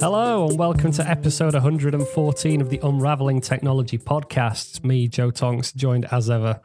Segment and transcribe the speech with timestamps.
[0.00, 4.84] Hello and welcome to episode 114 of the Unraveling Technology podcast.
[4.84, 6.60] Me, Joe Tonks, joined as ever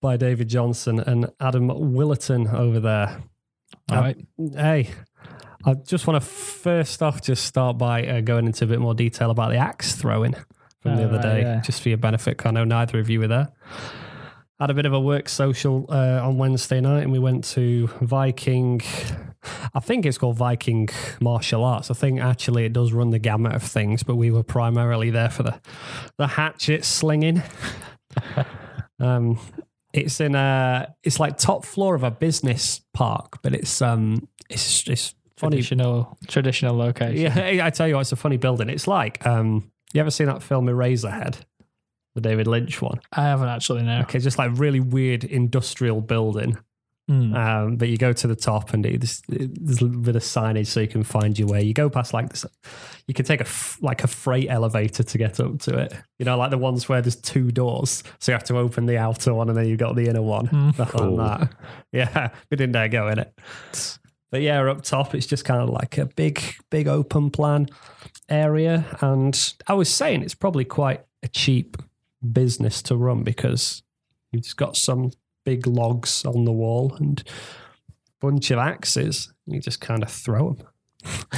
[0.00, 3.22] by David Johnson and Adam Willerton over there.
[3.88, 4.16] All right.
[4.38, 4.90] Uh, hey,
[5.64, 8.94] I just want to first off just start by uh, going into a bit more
[8.94, 10.34] detail about the axe throwing
[10.80, 11.60] from the Oh, other right, day, yeah.
[11.60, 12.44] just for your benefit.
[12.44, 13.48] I know neither of you were there.
[14.58, 17.88] Had a bit of a work social uh, on Wednesday night, and we went to
[18.00, 18.80] Viking.
[19.74, 20.88] I think it's called Viking
[21.20, 21.90] martial arts.
[21.90, 25.30] I think actually it does run the gamut of things, but we were primarily there
[25.30, 25.60] for the
[26.16, 27.42] the hatchet slinging.
[29.00, 29.38] um,
[29.92, 34.86] it's in a it's like top floor of a business park, but it's um it's
[34.88, 35.56] it's funny.
[35.56, 37.20] Traditional, traditional location.
[37.36, 38.68] Yeah, I tell you what, it's a funny building.
[38.70, 41.36] It's like um, you ever seen that film Eraserhead,
[42.14, 43.00] the David Lynch one?
[43.12, 44.00] I haven't actually No.
[44.02, 46.56] Okay, just like really weird industrial building.
[47.08, 47.34] Hmm.
[47.34, 50.78] Um, but you go to the top and it's, there's a bit of signage so
[50.78, 51.60] you can find your way.
[51.62, 52.46] You go past like this,
[53.08, 55.92] you can take a f- like a freight elevator to get up to it.
[56.20, 58.98] You know, like the ones where there's two doors, so you have to open the
[58.98, 60.46] outer one and then you've got the inner one.
[60.76, 61.16] behind Cool.
[61.16, 61.52] that.
[61.90, 63.98] Yeah, we didn't dare go in it.
[64.32, 67.68] But yeah, up top, it's just kind of like a big, big open plan
[68.30, 68.86] area.
[69.02, 71.76] And I was saying it's probably quite a cheap
[72.32, 73.82] business to run because
[74.30, 75.10] you've just got some
[75.44, 79.30] big logs on the wall and a bunch of axes.
[79.46, 80.66] You just kind of throw them.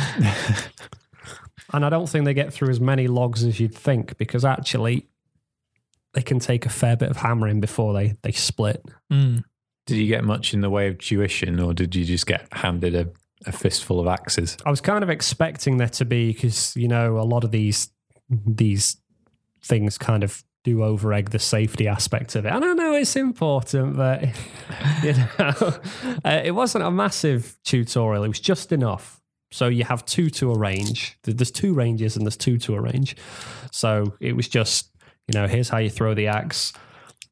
[1.72, 5.08] and I don't think they get through as many logs as you'd think because actually
[6.12, 8.84] they can take a fair bit of hammering before they, they split.
[9.10, 9.38] Hmm.
[9.86, 12.94] Did you get much in the way of tuition, or did you just get handed
[12.94, 13.08] a,
[13.46, 14.56] a fistful of axes?
[14.64, 17.90] I was kind of expecting there to be because you know a lot of these
[18.46, 18.96] these
[19.62, 22.52] things kind of do over egg the safety aspect of it.
[22.52, 24.22] And I know it's important, but
[25.02, 25.28] you know,
[26.24, 28.24] uh, it wasn't a massive tutorial.
[28.24, 29.20] It was just enough.
[29.52, 31.18] So you have two to arrange.
[31.24, 33.16] There- There's two ranges and there's two to arrange.
[33.72, 34.90] So it was just
[35.28, 36.72] you know here's how you throw the axe.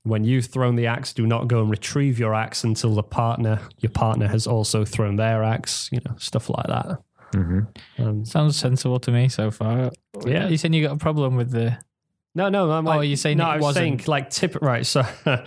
[0.04, 3.60] When you've thrown the axe, do not go and retrieve your axe until the partner,
[3.78, 5.88] your partner, has also thrown their axe.
[5.92, 6.98] You know, stuff like that.
[7.34, 8.02] Mm-hmm.
[8.02, 9.90] Um, Sounds sensible to me so far.
[10.26, 10.48] Yeah.
[10.48, 11.78] You saying you got a problem with the.
[12.34, 13.44] No, no, I'm Oh, you're saying no.
[13.44, 14.84] it I was wasn't- saying like tip right.
[14.86, 15.02] So,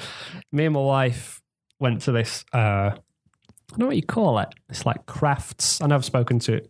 [0.52, 1.42] me and my wife
[1.80, 2.46] went to this.
[2.54, 2.58] uh
[3.68, 4.50] I don't know what you call it.
[4.70, 5.82] It's like crafts.
[5.82, 6.62] I know I've spoken to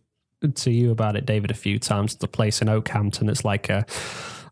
[0.56, 2.16] to you about it, David, a few times.
[2.16, 3.30] The place in Okehampton.
[3.30, 3.86] It's like a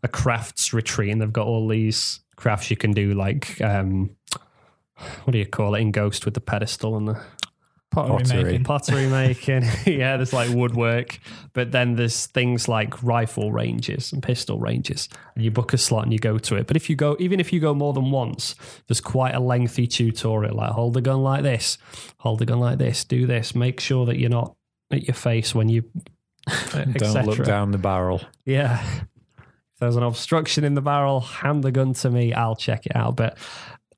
[0.02, 3.14] a crafts retreat, and they've got all these crafts you can do.
[3.14, 4.10] Like, um
[5.24, 7.20] what do you call it in Ghost with the pedestal and the
[7.94, 8.42] Pottery, Pottery.
[8.44, 8.64] making.
[8.64, 9.62] pottery making.
[9.86, 11.20] yeah, there's like woodwork,
[11.52, 15.08] but then there's things like rifle ranges and pistol ranges.
[15.34, 16.66] And you book a slot and you go to it.
[16.66, 18.56] But if you go, even if you go more than once,
[18.88, 20.56] there's quite a lengthy tutorial.
[20.56, 21.78] Like hold the gun like this,
[22.18, 23.54] hold the gun like this, do this.
[23.54, 24.56] Make sure that you're not
[24.90, 25.84] at your face when you.
[26.72, 28.20] Don't look down the barrel.
[28.44, 28.84] Yeah.
[29.84, 32.32] There's an obstruction in the barrel, hand the gun to me.
[32.32, 33.16] I'll check it out.
[33.16, 33.36] But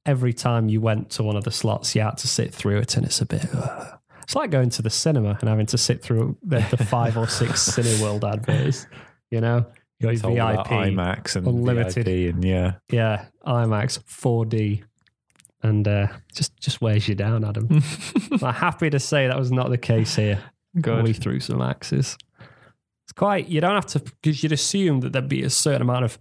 [0.05, 2.97] every time you went to one of the slots, you had to sit through it,
[2.97, 3.47] and it's a bit.
[3.55, 7.17] uh, it's like going to the cinema and having to sit through the, the five
[7.17, 8.89] or six Cineworld adverts.
[9.31, 9.67] You know,
[10.01, 12.07] you got your VIP, IMAX and unlimited.
[12.07, 12.73] VIP and yeah.
[12.91, 14.83] yeah, IMAX 4D,
[15.63, 17.69] and uh, just just wears you down, Adam.
[18.33, 20.43] I'm happy to say that was not the case here.
[20.81, 21.05] Good.
[21.05, 22.19] We threw some axes.
[23.07, 23.49] It's quite.
[23.49, 26.19] You don't have to because you'd assume that there'd be a certain amount of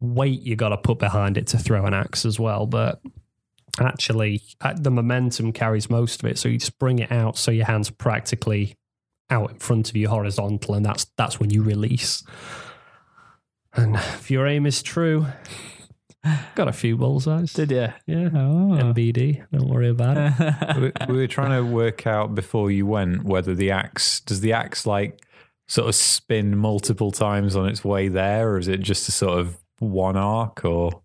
[0.00, 3.00] weight you got to put behind it to throw an axe as well, but.
[3.80, 7.50] Actually, uh, the momentum carries most of it, so you just bring it out so
[7.50, 8.76] your hands practically
[9.30, 12.22] out in front of you horizontal, and that's that's when you release.
[13.72, 15.26] And if your aim is true,
[16.54, 17.54] got a few bullseyes.
[17.54, 17.88] Did you?
[18.06, 18.76] yeah, Oh.
[18.78, 19.42] MBD.
[19.50, 20.92] Don't worry about it.
[21.08, 24.52] we, we were trying to work out before you went whether the axe does the
[24.52, 25.24] axe like
[25.68, 29.38] sort of spin multiple times on its way there, or is it just a sort
[29.38, 30.64] of one arc?
[30.64, 31.02] Or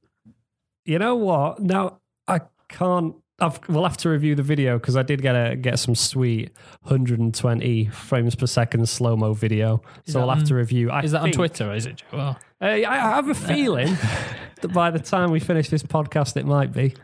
[0.85, 1.59] You know what?
[1.61, 3.15] Now I can't.
[3.39, 6.51] I've, we'll have to review the video because I did get a get some sweet
[6.81, 9.81] 120 frames per second slow mo video.
[10.05, 10.89] Is so that we'll have to review.
[10.89, 12.01] I Is that on Twitter or is it?
[12.11, 13.95] Well, Uh, I have a feeling
[14.61, 16.95] that by the time we finish this podcast, it might be.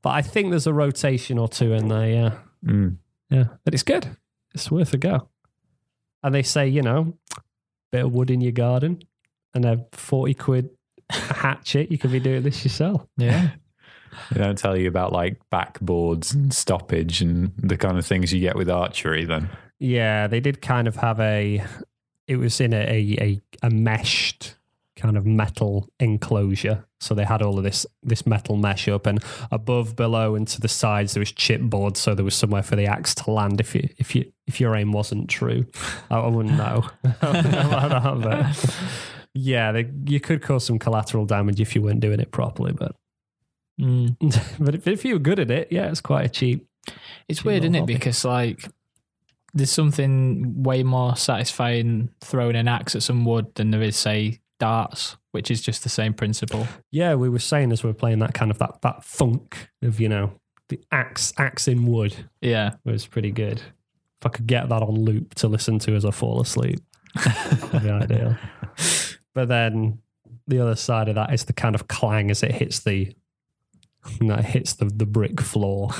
[0.00, 2.08] But I think there's a rotation or two in there.
[2.08, 2.32] Yeah,
[2.64, 2.96] Mm.
[3.28, 3.44] yeah.
[3.64, 4.16] But it's good.
[4.54, 5.28] It's worth a go.
[6.22, 7.16] And they say, you know,
[7.92, 9.02] bit of wood in your garden
[9.54, 10.70] and a 40 quid
[11.10, 11.90] hatchet.
[11.90, 13.06] You could be doing this yourself.
[13.16, 13.50] yeah.
[14.32, 18.40] They don't tell you about like backboards and stoppage and the kind of things you
[18.40, 19.24] get with archery.
[19.24, 19.48] Then
[19.78, 21.62] Yeah, they did kind of have a
[22.26, 24.56] it was in a, a, a, a meshed
[24.96, 26.84] kind of metal enclosure.
[27.00, 30.60] So they had all of this this metal mesh up, and above, below, and to
[30.60, 33.74] the sides there was chipboard, so there was somewhere for the axe to land if
[33.74, 35.66] you if you if your aim wasn't true.
[36.10, 36.84] I, wouldn't know.
[37.22, 38.76] I wouldn't know about that, but
[39.34, 42.72] yeah, they, you could cause some collateral damage if you weren't doing it properly.
[42.72, 42.96] But
[43.80, 44.16] Mm.
[44.58, 46.66] but if, if you were good at it, yeah, it's quite a cheap.
[47.28, 47.80] It's Cheap weird, isn't it?
[47.80, 47.94] hobby.
[47.94, 48.68] Because like
[49.54, 54.40] there's something way more satisfying throwing an axe at some wood than there is, say,
[54.58, 56.66] darts, which is just the same principle.
[56.90, 60.00] Yeah, we were saying as we were playing that kind of that that funk of
[60.00, 60.32] you know
[60.68, 62.74] the axe axe in wood Yeah.
[62.84, 63.58] was pretty good.
[64.20, 66.80] If I could get that on loop to listen to as I fall asleep,
[67.24, 68.36] that'd be ideal.
[69.34, 69.98] But then
[70.46, 73.14] the other side of that is the kind of clang as it hits the
[74.22, 75.90] that hits the, the brick floor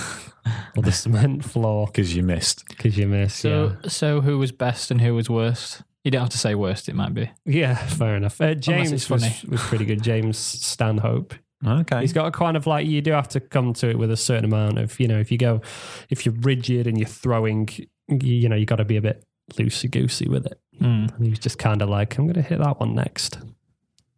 [0.77, 2.65] or the cement floor Because you missed.
[2.69, 3.37] because you missed.
[3.39, 5.83] So so who was best and who was worst?
[6.09, 6.89] You don't have to say worst.
[6.89, 7.31] It might be.
[7.45, 8.41] yeah, yeah, fair enough.
[8.41, 10.03] Uh, James was, was pretty good.
[10.03, 11.35] James Stanhope.
[11.67, 12.01] Okay.
[12.01, 14.17] He's got a kind of like you do have to come to it with a
[14.17, 15.61] certain amount of you know if you go
[16.09, 17.69] if you're rigid and you're throwing
[18.09, 19.23] you, you know you got to be a bit
[19.53, 20.59] loosey goosey with it.
[20.81, 21.15] Mm.
[21.15, 23.37] And he was just kind of like I'm going to hit that one next.
[23.37, 23.55] And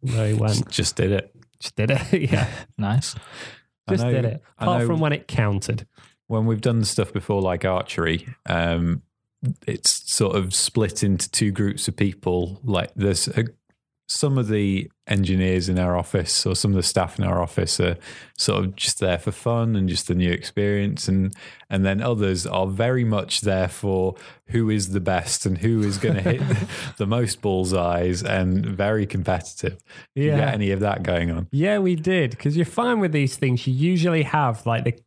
[0.03, 0.69] there he went.
[0.69, 1.35] Just did it.
[1.59, 2.13] Just did it.
[2.31, 2.47] yeah,
[2.77, 3.15] Nice.
[3.89, 4.41] Just know- did it.
[4.57, 5.87] Apart from when it counted.
[6.27, 9.01] when we've done stuff before like archery um
[9.65, 12.59] it's sort of split into two groups of people.
[12.63, 13.45] Like there's a,
[14.07, 17.79] some of the engineers in our office or some of the staff in our office
[17.79, 17.97] are
[18.37, 21.07] sort of just there for fun and just a new experience.
[21.07, 21.33] And
[21.69, 24.15] and then others are very much there for
[24.47, 26.41] who is the best and who is going to hit
[26.97, 29.81] the most bullseyes and very competitive.
[30.35, 31.47] Get any of that going on?
[31.51, 33.65] Yeah, we did because you're fine with these things.
[33.65, 34.99] You usually have like the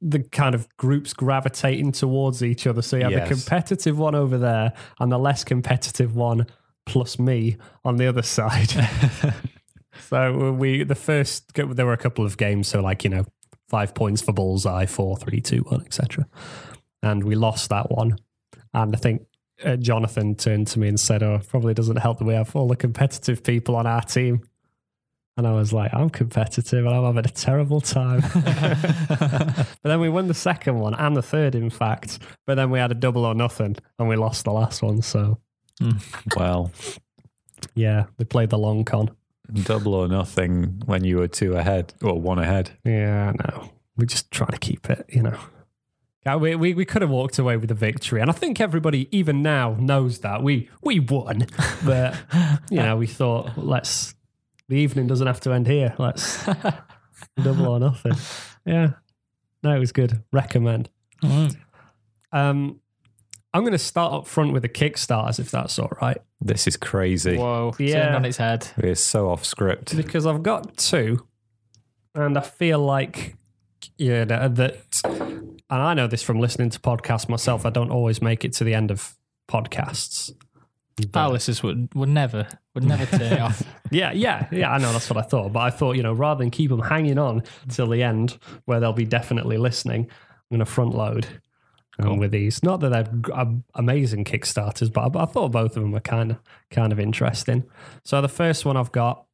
[0.00, 2.82] the kind of groups gravitating towards each other.
[2.82, 3.28] So you have Yes.
[3.28, 6.46] the competitive one over there and the less competitive one
[6.86, 8.70] plus me on the other side.
[10.08, 12.68] so we the first there were a couple of games.
[12.68, 13.24] So like you know
[13.68, 16.26] five points for bullseye, four, three, two, one, etc.
[17.02, 18.16] And we lost that one.
[18.74, 19.22] And I think
[19.64, 22.68] uh, Jonathan turned to me and said, "Oh, probably doesn't help that we have all
[22.68, 24.42] the competitive people on our team."
[25.40, 28.20] And I was like, I'm competitive and I'm having a terrible time.
[28.34, 32.18] but then we won the second one and the third, in fact.
[32.46, 35.00] But then we had a double or nothing and we lost the last one.
[35.00, 35.38] So,
[35.80, 35.92] hmm.
[36.36, 36.70] well
[37.74, 39.16] yeah, they played the long con.
[39.64, 43.70] double or nothing when you were two ahead or one ahead Yeah, no.
[43.96, 45.38] We just try to keep it, you know.
[46.26, 48.20] Yeah, we, we, we could have walked away with a victory.
[48.20, 50.42] And I think everybody, even now, knows that.
[50.42, 51.46] We, we won.
[51.82, 52.14] But,
[52.70, 54.14] you know, we thought, let's,
[54.70, 55.94] the evening doesn't have to end here.
[55.98, 56.44] Let's
[57.42, 58.14] double or nothing.
[58.64, 58.92] Yeah.
[59.64, 60.22] No, it was good.
[60.32, 60.88] Recommend.
[61.22, 61.56] Mm.
[62.32, 62.80] Um,
[63.52, 66.76] I'm going to start up front with the Kickstarters, if that's all right, This is
[66.76, 67.36] crazy.
[67.36, 67.74] Whoa.
[67.80, 68.04] Yeah.
[68.04, 68.68] Turned on its head.
[68.80, 69.96] We're so off script.
[69.96, 71.26] because I've got two,
[72.14, 73.34] and I feel like
[73.98, 77.66] yeah that, that, and I know this from listening to podcasts myself.
[77.66, 79.16] I don't always make it to the end of
[79.48, 80.32] podcasts.
[81.14, 83.62] Our listeners would, would never would never turn it off.
[83.92, 84.70] Yeah, yeah, yeah.
[84.70, 86.78] I know that's what I thought, but I thought you know rather than keep them
[86.80, 91.26] hanging on till the end, where they'll be definitely listening, I'm going to front load.
[91.98, 95.76] um, with these, not that they're g- am- amazing Kickstarters, but I, I thought both
[95.76, 96.38] of them were kind of
[96.70, 97.64] kind of interesting.
[98.04, 99.24] So the first one I've got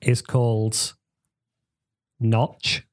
[0.00, 0.94] is called
[2.20, 2.84] Notch.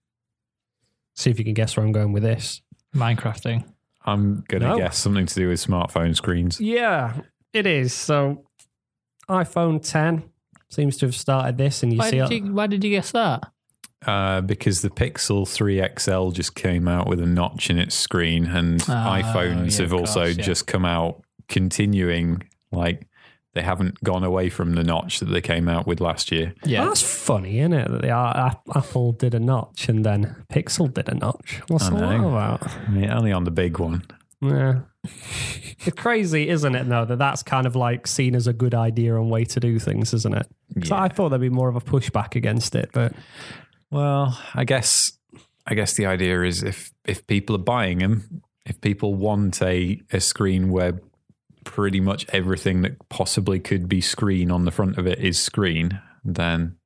[1.16, 2.62] See if you can guess where I'm going with this.
[2.96, 3.64] Minecrafting.
[4.06, 4.78] I'm going to No.
[4.78, 6.60] guess something to do with smartphone screens.
[6.62, 7.14] Yeah,
[7.54, 7.94] it is.
[7.94, 8.44] So
[9.30, 10.24] iPhone 10
[10.70, 13.12] seems to have started this, and you Why see did you, why did you guess
[13.12, 13.52] that?
[14.06, 18.46] Uh, because the Pixel 3 XL just came out with a notch in its screen,
[18.46, 20.44] and Ah, iPhones yeah, have of also course, yeah.
[20.44, 22.44] just come out continuing.
[22.72, 23.08] Like
[23.54, 26.54] they haven't gone away from the notch that they came out with last year.
[26.64, 26.86] Yeah.
[26.86, 27.90] That's funny, isn't it?
[27.90, 31.62] That the, uh, Apple did a notch and then Pixel did a notch.
[31.68, 32.68] What's I all that about?
[32.68, 34.04] I mean, only on the big one.
[34.42, 34.82] Yeah.
[35.86, 39.16] It's crazy, isn't it, though, that that's kind of like seen as a good idea
[39.16, 40.48] and way to do things, isn't it?
[40.86, 41.04] So Yeah.
[41.04, 43.14] I thought there'd be more of a pushback against it, but
[43.90, 45.14] Well, I guess
[45.66, 50.02] I guess the idea is if if people are buying them, if people want a
[50.12, 51.00] a screen where
[51.64, 56.00] pretty much everything that possibly could be screen on the front of it is screen,
[56.24, 56.78] then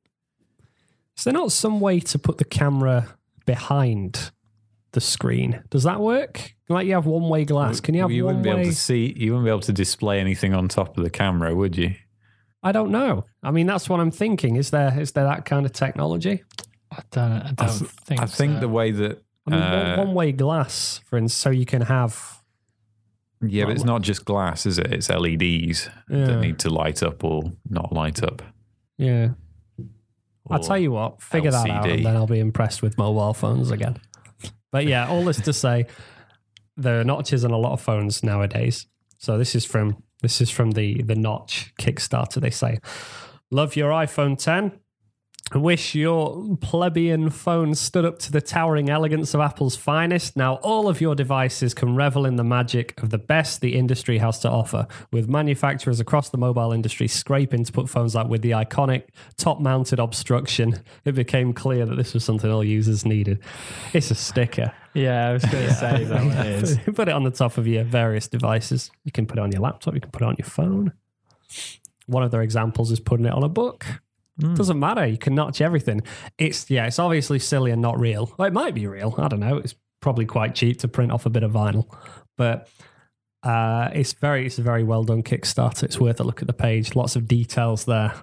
[1.17, 3.07] is there not some way to put the camera
[3.45, 4.31] behind
[4.93, 5.63] the screen?
[5.69, 6.53] Does that work?
[6.69, 7.79] Like you have one way glass.
[7.79, 8.61] Can you have you one wouldn't be way?
[8.61, 11.53] able to see you wouldn't be able to display anything on top of the camera,
[11.55, 11.95] would you?
[12.63, 13.25] I don't know.
[13.43, 14.55] I mean, that's what I'm thinking.
[14.55, 16.43] Is there is there that kind of technology?
[16.91, 17.31] I don't.
[17.31, 18.21] I don't th- think.
[18.21, 18.59] I think so.
[18.61, 21.81] the way that I mean, Uh, one, one way glass, for instance, so you can
[21.83, 22.41] have
[23.41, 24.91] Yeah, but it's not just glass, is it?
[24.93, 26.25] It's LEDs Yeah.
[26.25, 28.41] that need to light up or not light up.
[28.97, 29.29] Yeah.
[30.49, 33.71] I'll tell you what, figure that out, and then I'll be impressed with mobile phones
[33.71, 33.97] again.
[34.71, 35.87] But yeah, all this to say,
[36.77, 38.87] there are notches on a lot of phones nowadays.
[39.17, 42.41] So this is from this is from the the notch Kickstarter.
[42.41, 42.79] They say,
[43.51, 44.80] "Love your iPhone 10."
[45.53, 50.37] Wish your plebeian phone stood up to the towering elegance of Apple's finest.
[50.37, 54.17] Now, all of your devices can revel in the magic of the best the industry
[54.19, 58.41] has to offer, with manufacturers across the mobile industry scraping to put phones out with
[58.41, 59.03] the iconic
[59.35, 60.81] top mounted obstruction.
[61.03, 63.39] It became clear that this was something all users needed.
[63.91, 64.71] It's a sticker.
[64.93, 68.29] Yeah, I was going to say that put it on the top of your various
[68.29, 68.89] devices.
[69.03, 70.93] You can put it on your laptop, you can put it on your phone.
[72.05, 73.85] One of their examples is putting it on a book.
[74.39, 75.05] Doesn't matter.
[75.05, 76.01] You can notch everything.
[76.37, 78.33] It's yeah, it's obviously silly and not real.
[78.37, 79.13] Well, it might be real.
[79.17, 79.57] I don't know.
[79.57, 81.85] It's probably quite cheap to print off a bit of vinyl,
[82.37, 82.67] but
[83.43, 85.83] uh, it's very it's a very well done Kickstarter.
[85.83, 86.95] It's worth a look at the page.
[86.95, 88.13] Lots of details there.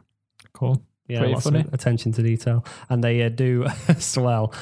[0.54, 0.82] Cool.
[1.06, 1.60] Yeah, Pretty lots funny.
[1.60, 4.52] of attention to detail, and they uh, do as well.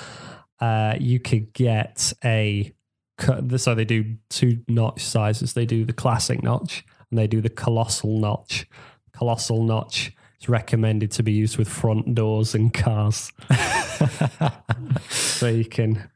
[0.61, 2.73] Uh, you could get a
[3.19, 3.61] cut.
[3.61, 5.55] So they do two notch sizes.
[5.55, 8.67] They do the classic notch and they do the colossal notch.
[9.13, 13.33] Colossal notch is recommended to be used with front doors and cars,
[15.09, 16.09] so you can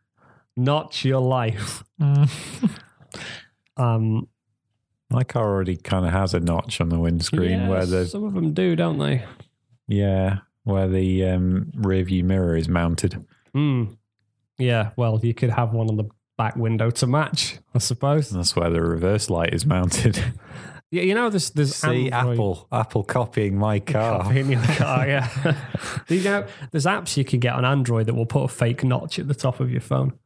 [0.56, 1.82] notch your life.
[3.76, 4.28] Um,
[5.10, 8.34] My car already kind of has a notch on the windscreen where the some of
[8.34, 9.24] them do, don't they?
[9.88, 13.24] yeah where the um, rear view mirror is mounted.
[13.54, 13.96] Mm.
[14.58, 14.90] Yeah.
[14.96, 18.30] Well, you could have one on the back window to match, I suppose.
[18.30, 20.22] And That's where the reverse light is mounted.
[20.90, 24.24] Yeah, you know, there's there's See, Android Apple, Apple copying my car.
[24.24, 25.06] copy in your car.
[25.08, 25.54] Yeah,
[26.08, 29.18] you know, there's apps you can get on Android that will put a fake notch
[29.18, 30.18] at the top of your phone.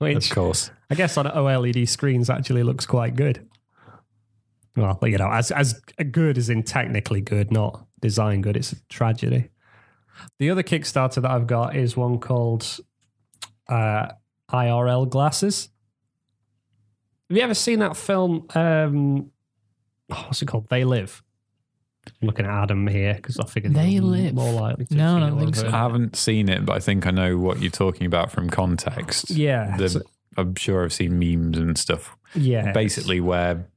[0.00, 0.70] Of course.
[0.90, 3.48] I guess on OLED screens actually looks quite good.
[4.76, 8.56] Well, you know, as as good as in technically good, not design good.
[8.56, 9.50] It's a tragedy.
[10.38, 12.80] The other Kickstarter that I've got is one called
[13.68, 14.08] uh,
[14.50, 15.68] IRL glasses.
[17.30, 18.46] Have you ever seen that film?
[18.54, 19.30] Um,
[20.10, 20.68] oh, what's it called?
[20.68, 21.22] They Live.
[22.20, 24.34] I'm looking at Adam here because I figured They you're Live?
[24.34, 25.68] More likely to No, have I don't think so.
[25.68, 29.30] I haven't seen it, but I think I know what you're talking about from context.
[29.30, 30.02] Yeah, The- so-
[30.36, 32.16] I'm sure I've seen memes and stuff.
[32.34, 32.72] yeah.
[32.72, 33.68] Basically, where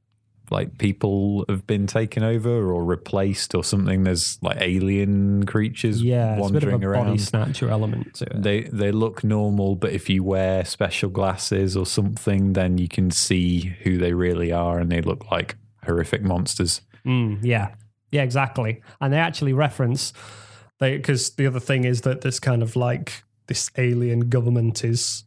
[0.50, 4.04] like people have been taken over or replaced or something.
[4.04, 7.20] There's like alien creatures yeah, it's a bit of a wandering body around.
[7.20, 8.42] snatcher element to it.
[8.42, 13.10] They they look normal, but if you wear special glasses or something, then you can
[13.10, 16.80] see who they really are, and they look like horrific monsters.
[17.06, 17.74] Mm, yeah,
[18.10, 18.82] yeah, exactly.
[19.00, 20.12] And they actually reference
[20.78, 25.24] they because the other thing is that this kind of like this alien government is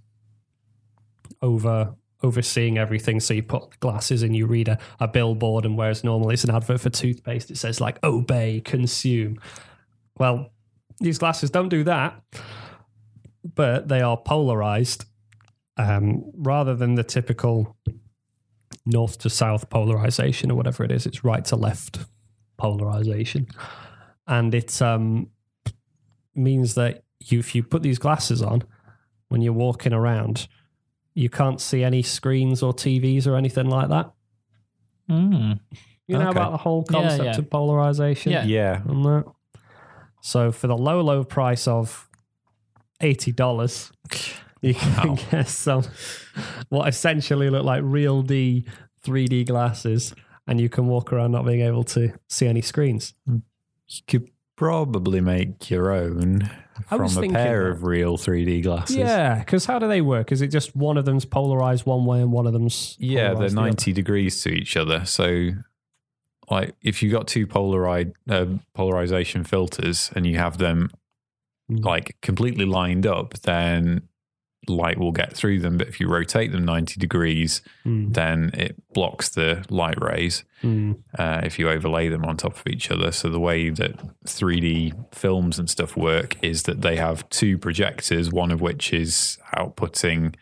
[1.42, 3.20] over overseeing everything.
[3.20, 6.56] So you put glasses and you read a, a billboard, and whereas normally it's an
[6.56, 9.40] advert for toothpaste, it says like obey, consume.
[10.18, 10.52] Well,
[11.00, 12.22] these glasses don't do that,
[13.56, 15.06] but they are polarized
[15.78, 17.76] um, rather than the typical
[18.86, 21.06] north to south polarization or whatever it is.
[21.06, 22.00] It's right to left
[22.58, 23.48] polarization,
[24.28, 25.30] and it um,
[26.36, 28.64] means that you, if you put these glasses on
[29.30, 30.48] when you're walking around,
[31.14, 34.12] you can't see any screens or TVs or anything like that.
[35.10, 35.60] Mm.
[36.08, 36.32] You know Okay.
[36.32, 37.38] about the whole concept yeah.
[37.38, 38.32] of polarization.
[38.32, 38.44] Yeah.
[38.46, 39.26] Yeah, and that.
[40.22, 42.10] So for the low, low price of
[43.02, 43.92] eighty dollars,
[44.62, 45.18] you can Wow.
[45.32, 45.84] get some
[46.70, 48.66] what essentially look like RealD
[49.06, 50.14] 3D glasses,
[50.48, 53.14] and you can walk around not being able to see any screens.
[53.28, 53.42] you
[54.08, 54.30] could
[54.62, 56.48] probably make your own
[56.92, 57.72] I from a pair that.
[57.72, 58.96] of real 3D glasses.
[58.96, 60.32] Yeah, because how do they work?
[60.32, 63.34] Is it just one of them's polarized one way and one of them's Yeah, they're
[63.34, 65.04] polarized the 90 degrees to each other.
[65.06, 65.50] So,
[66.52, 70.92] like, if you've got two polarized uh, polarization filters and you have them
[71.72, 71.86] Mm.
[71.86, 74.02] like completely lined up, then
[74.68, 75.78] light will get through them.
[75.78, 80.96] But if you rotate them 90 degrees, Mm, then it blocks the light rays mm,
[81.18, 83.12] uh, if you overlay them on top of each other.
[83.12, 83.94] So the way that
[84.26, 89.40] 3D films and stuff work is that they have two projectors, one of which is
[89.56, 90.36] outputting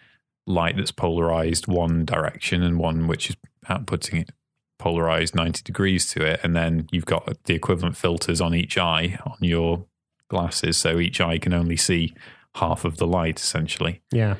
[0.45, 4.31] light that's polarized one direction and one which is outputting it
[4.79, 6.39] polarized 90 degrees to it.
[6.43, 9.85] And then you've got the equivalent filters on each eye on your
[10.29, 10.77] glasses.
[10.77, 12.13] So each eye can only see
[12.55, 14.35] half of the light essentially yeah.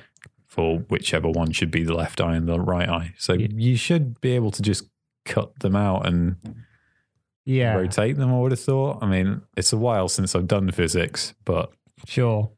[0.48, 3.14] for whichever one should be the left eye and the right eye.
[3.18, 3.48] So Yeah.
[3.52, 4.84] you should be able to just
[5.26, 6.36] cut them out and
[7.46, 7.76] Yeah.
[7.76, 9.00] rotate them, I would have thought.
[9.02, 11.72] I mean, it's a while since I've done physics, but
[12.06, 12.50] Sure.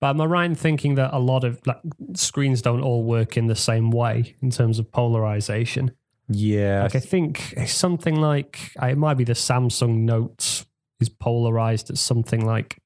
[0.00, 1.78] But am I right in thinking that a lot of like,
[2.14, 5.92] screens don't all work in the same way in terms of polarization?
[6.28, 10.64] Yeah, Like I think something like it might be the Samsung Note
[11.00, 12.78] is polarized at something like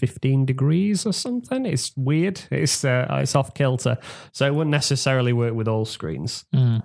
[0.00, 1.66] 15 degrees or something.
[1.66, 2.40] It's weird.
[2.50, 3.98] It's uh, it's off kilter,
[4.32, 6.44] so it wouldn't necessarily work with all screens.
[6.54, 6.82] Mm.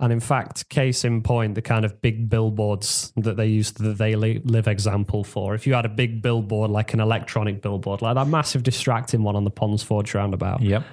[0.00, 3.94] And in fact, case in point, the kind of big billboards that they use the
[3.94, 5.54] They Live example for.
[5.54, 9.36] If you had a big billboard, like an electronic billboard, like that massive distracting one
[9.36, 10.84] on the Ponds Forge roundabout, yep.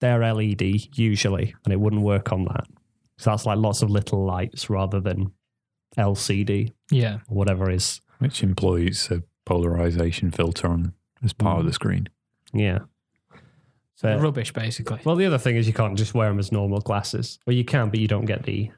[0.00, 0.62] they're LED
[0.98, 2.66] usually, and it wouldn't work on that.
[3.18, 5.32] So that's like lots of little lights rather than
[5.98, 7.18] LCD Yeah.
[7.28, 8.00] or whatever is.
[8.18, 11.74] Which employs a polarization filter on as part of the mm.
[11.74, 12.08] screen.
[12.52, 12.80] Yeah.
[13.96, 15.00] So, Rubbish, basically.
[15.04, 17.38] well, the other thing is you can't just wear them as normal glasses.
[17.46, 18.70] Well, you can, but you don't get the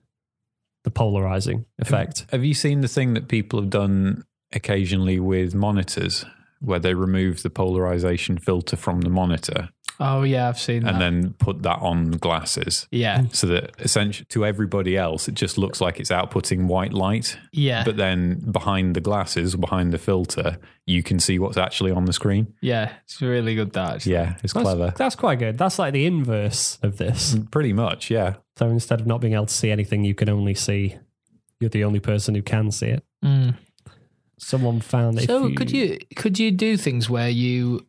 [0.83, 2.26] the polarizing effect.
[2.33, 6.25] Have you seen the thing that people have done occasionally with monitors,
[6.61, 9.71] where they remove the polarization filter from the monitor
[10.01, 10.95] Oh, yeah, I've seen that.
[10.95, 12.89] and then put that on glasses?
[12.91, 13.25] yeah.
[13.33, 17.39] So that essentially to everybody else, it just looks like it's outputting white light.
[17.53, 17.85] Yeah.
[17.85, 22.13] But then behind the glasses, behind the filter, you can see what's actually on the
[22.13, 22.55] screen.
[22.61, 22.93] yeah.
[23.05, 23.97] It's really good, that.
[23.97, 24.13] actually.
[24.13, 24.93] Yeah, it's That's, clever.
[24.97, 25.57] that's quite good.
[25.59, 27.37] That's like the inverse of this.
[27.51, 28.35] Pretty much, yeah.
[28.57, 30.97] So instead of not being able to see anything, you can only see.
[31.61, 33.05] You're the only person who can see it.
[33.25, 33.55] Mm.
[34.39, 35.19] Someone found.
[35.21, 37.87] if So could you could you do things where you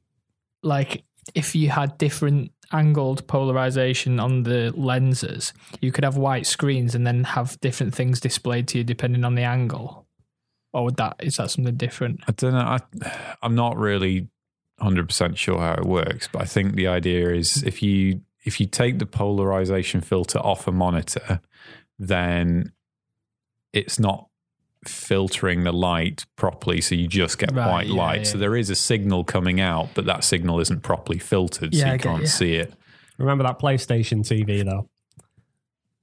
[0.62, 1.04] like
[1.36, 7.06] if you had different angled polarization on the lenses, you could have white screens and
[7.06, 10.06] then have different things displayed to you depending on the angle?
[10.74, 12.22] Or would that is that something different?
[12.27, 12.60] I don't know.
[12.60, 12.80] I,
[13.42, 14.27] I'm not really
[14.82, 18.65] 100% sure how it works, but I think the idea is if you if you
[18.65, 21.39] take the polarization filter off a monitor,
[22.00, 22.74] then
[23.72, 24.27] it's not
[24.88, 28.18] filtering the light properly, so you just get Right, white yeah, light.
[28.20, 28.24] yeah.
[28.24, 31.88] So there is a signal coming out, but that signal isn't properly filtered, Yeah, so
[31.88, 32.28] I you get can't you.
[32.28, 32.74] see it.
[33.18, 34.90] remember that PlayStation TV though?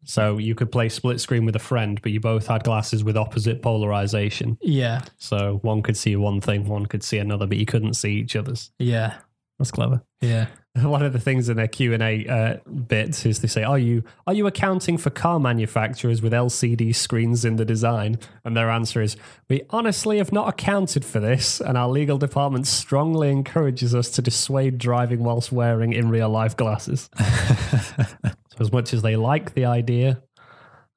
[0.04, 3.16] So you could play split screen with a friend, but you both had glasses with
[3.18, 4.56] opposite polarization.
[4.62, 5.02] Yeah.
[5.18, 8.34] So one could see one thing, one could see another, but you couldn't see each
[8.34, 8.70] other's.
[8.78, 9.16] Yeah.
[9.60, 10.02] That's clever.
[10.22, 10.46] Yeah.
[10.80, 13.78] One of the things in their Q and A uh, bits is they say, "Are
[13.78, 18.70] you are you accounting for car manufacturers with LCD screens in the design?" And their
[18.70, 19.18] answer is,
[19.50, 24.22] "We honestly have not accounted for this, and our legal department strongly encourages us to
[24.22, 29.66] dissuade driving whilst wearing in real life glasses." so as much as they like the
[29.66, 30.22] idea,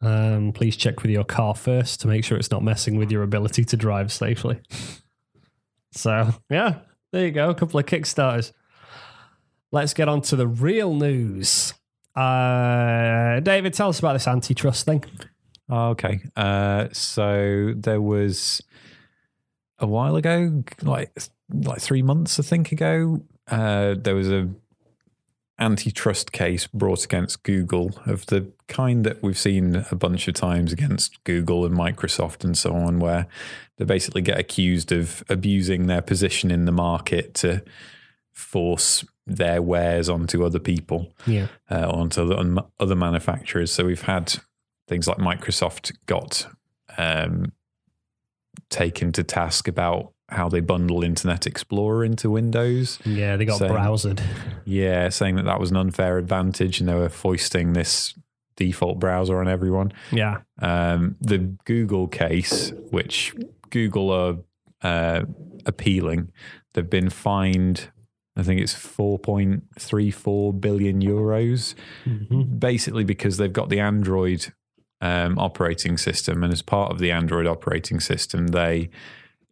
[0.02, 3.24] um, please check with your car first to make sure it's not messing with your
[3.24, 4.62] ability to drive safely.
[5.92, 6.80] So yeah,
[7.14, 8.52] there you go, a couple of kickstarters.
[9.72, 11.74] Let's get on to the real news.
[12.16, 15.06] Uh, David, tell us about this antitrust thing.
[15.70, 16.20] Oh, okay.
[16.36, 18.62] Uh, so there was
[19.80, 21.12] a while ago, like
[21.54, 24.50] like three months, I think ago, uh, there was a
[25.64, 30.72] antitrust case brought against Google of the kind that we've seen a bunch of times
[30.74, 33.26] against Google and Microsoft and so on, where
[33.78, 37.64] they basically get accused of abusing their position in the market to
[38.32, 41.48] force their wares onto other people Yeah.
[41.72, 43.72] uh, onto the, on other manufacturers.
[43.72, 44.36] So we've had
[44.88, 46.46] things like Microsoft got
[46.98, 47.54] um,
[48.70, 53.00] taken to task about how they bundle Internet Explorer into Windows.
[53.06, 53.72] Yeah, they got Same.
[53.72, 54.22] browsed.
[54.66, 58.14] Yeah, saying that that was an unfair advantage and they were foisting this
[58.56, 59.92] default browser on everyone.
[60.12, 60.42] Yeah.
[60.62, 63.34] Um, the Google case, which
[63.72, 64.38] Google are
[64.82, 65.24] uh,
[65.66, 66.32] appealing,
[66.74, 67.90] they've been fined.
[68.36, 72.60] I think it's 4.34 billion euros, Mhm.
[72.60, 74.54] basically because they've got the Android
[75.02, 78.90] um, operating system, and as part of the Android operating system, they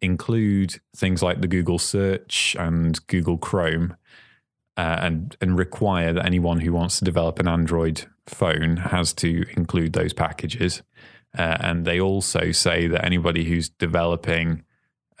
[0.02, 3.96] include things like the Google Search and Google Chrome,
[4.76, 9.44] uh, and and require that anyone who wants to develop an Android phone has to
[9.56, 10.82] include those packages.
[11.38, 14.64] Uh, and they also say that anybody who's developing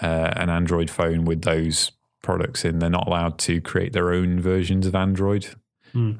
[0.02, 1.92] uh, an Android phone with those
[2.22, 5.46] products in, they're not allowed to create their own versions of Android,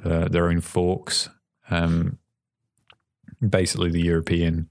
[0.04, 1.28] uh, their own forks.
[1.70, 2.18] Um,
[3.46, 4.68] basically, the European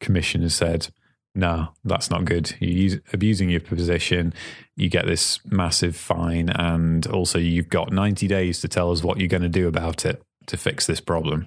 [0.00, 0.88] Commission has said,
[1.34, 2.54] no, that's not good.
[2.60, 4.34] You're use, abusing your position.
[4.76, 6.48] You get this massive fine.
[6.48, 10.04] And also, you've got 90 days to tell us what you're going to do about
[10.04, 11.46] it to fix this problem.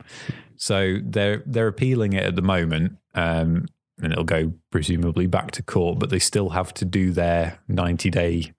[0.56, 3.66] So they're they're appealing it at the moment, um,
[4.02, 6.00] and it'll go presumably back to court.
[6.00, 8.52] But they still have to do their 90 days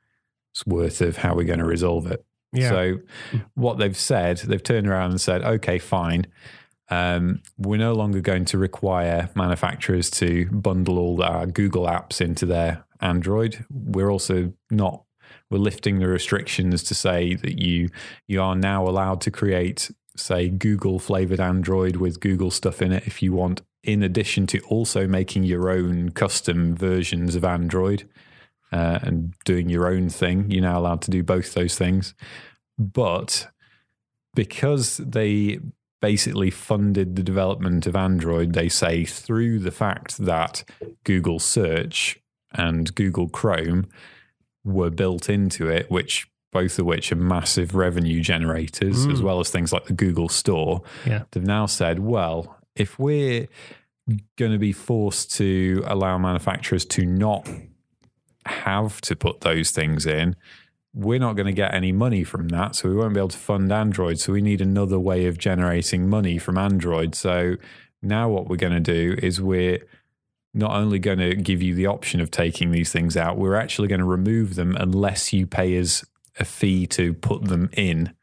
[0.67, 2.25] worth of how we're going to resolve it.
[2.53, 2.69] Yeah.
[2.69, 2.99] So
[3.55, 6.27] what they've said, they've turned around and said, okay, fine.
[6.91, 12.47] Um, we're no longer going to require manufacturers to bundle all our Google apps into
[12.47, 13.65] their Android.
[13.71, 15.03] We're also not
[15.51, 17.89] we're lifting the restrictions to say that you
[18.27, 23.07] you are now allowed to create say Google flavored Android with Google stuff in it
[23.07, 28.09] if you want in addition to also making your own custom versions of Android
[28.73, 30.51] uh, and doing your own thing.
[30.51, 32.15] You're now allowed to do both those things.
[32.79, 33.49] But
[34.35, 35.61] because they
[36.05, 40.63] basically funded the development of Android, they say through the fact that
[41.03, 42.21] Google Search
[42.53, 43.87] and Google Chrome
[44.65, 49.15] were built into it, which both of which are massive revenue generators, mm.
[49.15, 50.83] as well as things like the Google Store.
[51.07, 51.23] Yeah.
[51.31, 53.49] They've now said, well, if we're
[54.37, 57.49] going to be forced to allow manufacturers to not
[58.45, 60.37] have to put those things in,
[60.95, 62.77] we're not going to get any money from that.
[62.77, 64.21] So we won't be able to fund Android.
[64.21, 67.15] So we need another way of generating money from Android.
[67.15, 67.57] So
[68.01, 69.81] now what we're going to do is we're
[70.55, 73.89] not only going to give you the option of taking these things out, we're actually
[73.89, 76.05] going to remove them unless you pay us
[76.39, 78.15] a fee to put them in.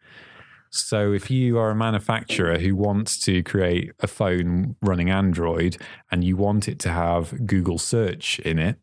[0.69, 5.75] So if you are a manufacturer who wants to create a phone running Android
[6.09, 8.77] and you want it to have Google search in it,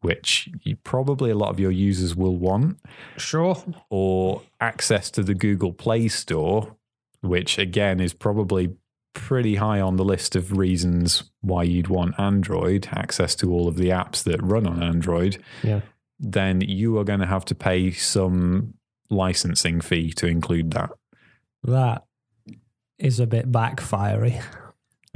[0.00, 2.78] which you, probably a lot of your users will want.
[3.16, 3.56] Sure.
[3.90, 6.76] Or access to the Google Play Store,
[7.20, 8.76] which again is probably
[9.14, 13.76] pretty high on the list of reasons why you'd want Android, access to all of
[13.76, 15.42] the apps that run on Android.
[15.62, 15.80] Yeah.
[16.20, 18.74] Then you are going to have to pay some
[19.10, 20.90] licensing fee to include that.
[21.64, 22.04] That
[22.98, 23.50] is a bit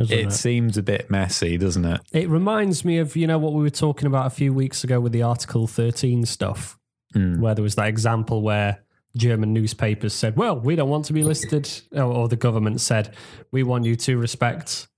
[0.08, 0.18] backfiery.
[0.22, 2.00] It, it, seems a bit messy, doesn't it?
[2.12, 5.00] It reminds me of, you know, what we were talking about a few weeks ago
[5.00, 6.78] with the Article 13 stuff,
[7.14, 7.38] mm.
[7.38, 8.82] where there was that example where
[9.16, 13.14] German newspapers said, well, we don't want to be listed, or, the government said,
[13.50, 14.88] we want you to respect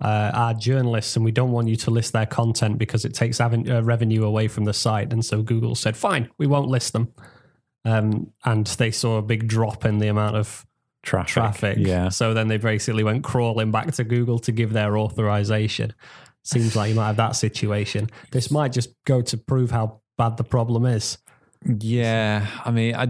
[0.00, 3.40] uh, our journalists and we don't want you to list their content because it takes
[3.40, 5.12] aven- uh, revenue away from the site.
[5.12, 7.12] And so Google said, fine, we won't list them.
[7.84, 10.66] Um, and they saw a big drop in the amount of
[11.02, 11.32] traffic.
[11.32, 11.78] traffic.
[11.78, 12.08] Yeah.
[12.08, 15.94] So then they basically went crawling back to Google to give their authorization.
[16.42, 18.08] Seems like you might have that situation.
[18.30, 21.18] This might just go to prove how bad the problem is.
[21.64, 23.08] Yeah, I mean, I,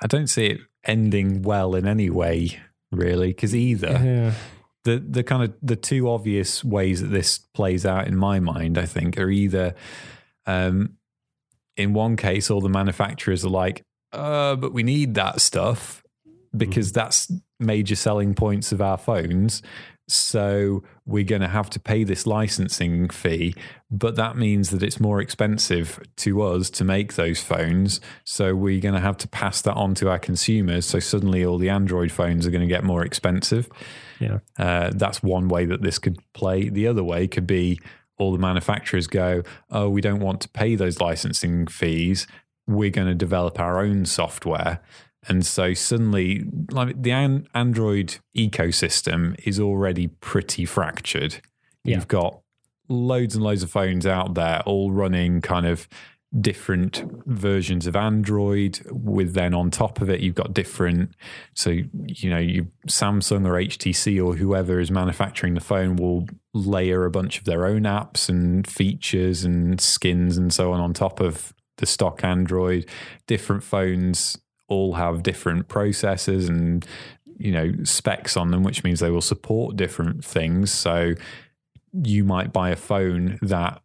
[0.00, 2.60] I don't see it ending well in any way,
[2.92, 4.32] really, because either yeah.
[4.84, 8.78] the the kind of the two obvious ways that this plays out in my mind,
[8.78, 9.74] I think, are either,
[10.46, 10.94] um,
[11.76, 13.82] in one case, all the manufacturers are like,
[14.12, 16.04] uh, but we need that stuff,
[16.58, 19.62] because that's major selling points of our phones.
[20.10, 23.54] So we're going to have to pay this licensing fee,
[23.90, 28.00] but that means that it's more expensive to us to make those phones.
[28.24, 30.86] So we're going to have to pass that on to our consumers.
[30.86, 33.68] So suddenly all the Android phones are going to get more expensive.
[34.18, 34.38] Yeah.
[34.58, 36.70] Uh, that's one way that this could play.
[36.70, 37.78] The other way could be
[38.16, 42.26] all the manufacturers go, oh, we don't want to pay those licensing fees.
[42.66, 44.80] We're going to develop our own software.
[45.28, 51.40] And so suddenly, like the Android ecosystem is already pretty fractured.
[51.84, 51.96] Yeah.
[51.96, 52.40] You've got
[52.88, 55.86] loads and loads of phones out there, all running kind of
[56.40, 58.80] different versions of Android.
[58.90, 61.14] With then on top of it, you've got different.
[61.54, 67.04] So you know, you Samsung or HTC or whoever is manufacturing the phone will layer
[67.04, 71.20] a bunch of their own apps and features and skins and so on on top
[71.20, 72.86] of the stock Android.
[73.26, 74.38] Different phones
[74.68, 76.86] all have different processors and
[77.38, 80.72] you know specs on them, which means they will support different things.
[80.72, 81.14] So
[81.92, 83.80] you might buy a phone that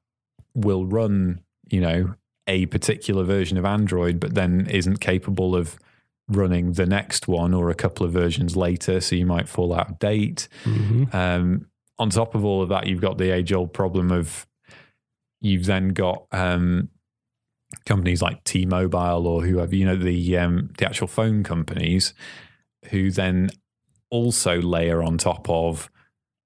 [0.54, 2.16] will run, you know,
[2.48, 5.78] a particular version of Android, but then isn't capable of
[6.28, 9.02] running the next one or a couple of versions later.
[9.02, 10.48] So you might fall out of date.
[10.64, 11.16] Mm-hmm.
[11.16, 11.68] Um,
[12.00, 14.48] on top of all of that, you've got the age old problem of
[15.42, 16.90] you've then got um,
[17.86, 22.14] companies like T-Mobile or whoever, you know, the um, the actual phone companies,
[22.90, 23.50] who then
[24.10, 25.90] also layer on top of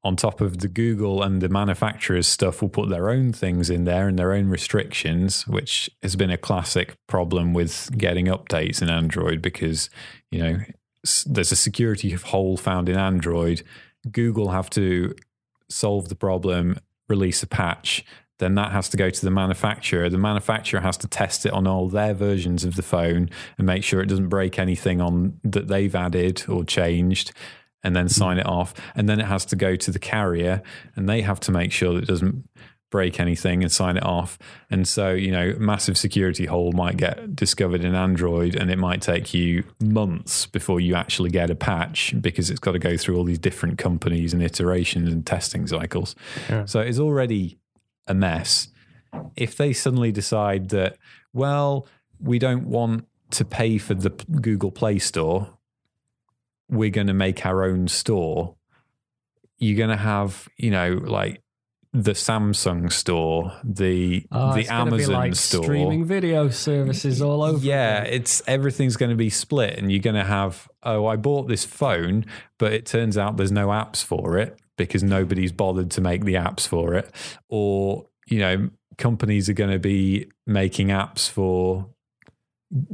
[0.03, 3.83] on top of the Google and the manufacturers stuff will put their own things in
[3.83, 8.89] there and their own restrictions, which has been a classic problem with getting updates in
[8.89, 9.89] Android because
[10.31, 10.59] you know
[11.25, 13.63] there's a security hole found in Android.
[14.09, 15.13] Google have to
[15.69, 18.05] solve the problem, release a patch,
[18.39, 20.09] then that has to go to the manufacturer.
[20.09, 23.83] The manufacturer has to test it on all their versions of the phone and make
[23.83, 27.31] sure it doesn't break anything on that they've added or changed
[27.83, 28.11] and then hmm.
[28.11, 28.73] sign it off.
[28.95, 30.61] And then it has to go to the carrier
[30.95, 32.47] and they have to make sure that it doesn't
[32.89, 34.39] break anything and sign it off.
[34.69, 39.01] And so, you know, massive security hole might get discovered in Android and it might
[39.01, 43.17] take you months before you actually get a patch because it's got to go through
[43.17, 46.15] all these different companies and iterations and testing cycles.
[46.49, 46.65] Yeah.
[46.65, 47.57] So it's already
[48.07, 48.69] a mess.
[49.35, 50.97] If they suddenly decide that,
[51.33, 51.87] well,
[52.19, 55.57] we don't want to pay for the Google Play Store.
[56.69, 58.55] We're going to make our own store.
[59.57, 61.41] You're going to have, you know, like
[61.93, 65.63] the Samsung store, the Oh, the it's gonna be Amazon like store.
[65.63, 67.65] streaming video services all over.
[67.65, 68.13] Yeah, again.
[68.13, 70.69] it's everything's going to be split, and you're going to have.
[70.83, 72.25] Oh, I bought this phone,
[72.59, 76.35] but it turns out there's no apps for it because nobody's bothered to make the
[76.35, 77.11] apps for it,
[77.49, 81.89] or you know, companies are going to be making apps for.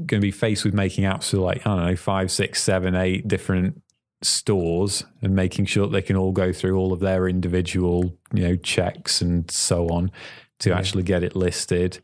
[0.06, 2.94] Going to be faced with making apps for like I don't know five, six, seven,
[2.94, 3.82] eight different
[4.22, 8.44] stores and making sure that they can all go through all of their individual you
[8.44, 10.12] know checks and so on
[10.60, 10.78] to Yeah.
[10.78, 12.00] actually get it listed.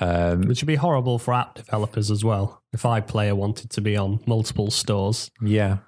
[0.00, 2.62] Um, which would be horrible for app developers as well.
[2.72, 5.78] If iPlayer wanted to be on multiple stores, Yeah.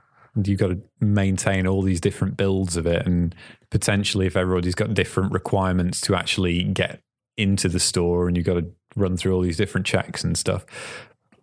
[0.42, 3.06] You've got to maintain all these different builds of it.
[3.06, 3.34] And
[3.70, 7.02] potentially, if everybody's got different requirements to actually get
[7.36, 10.64] into the store, and you've got to run through all these different checks and stuff.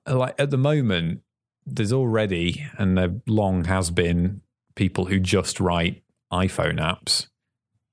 [0.05, 1.21] Like at the moment,
[1.65, 4.41] there's already, and there long has been,
[4.75, 7.27] people who just write iPhone apps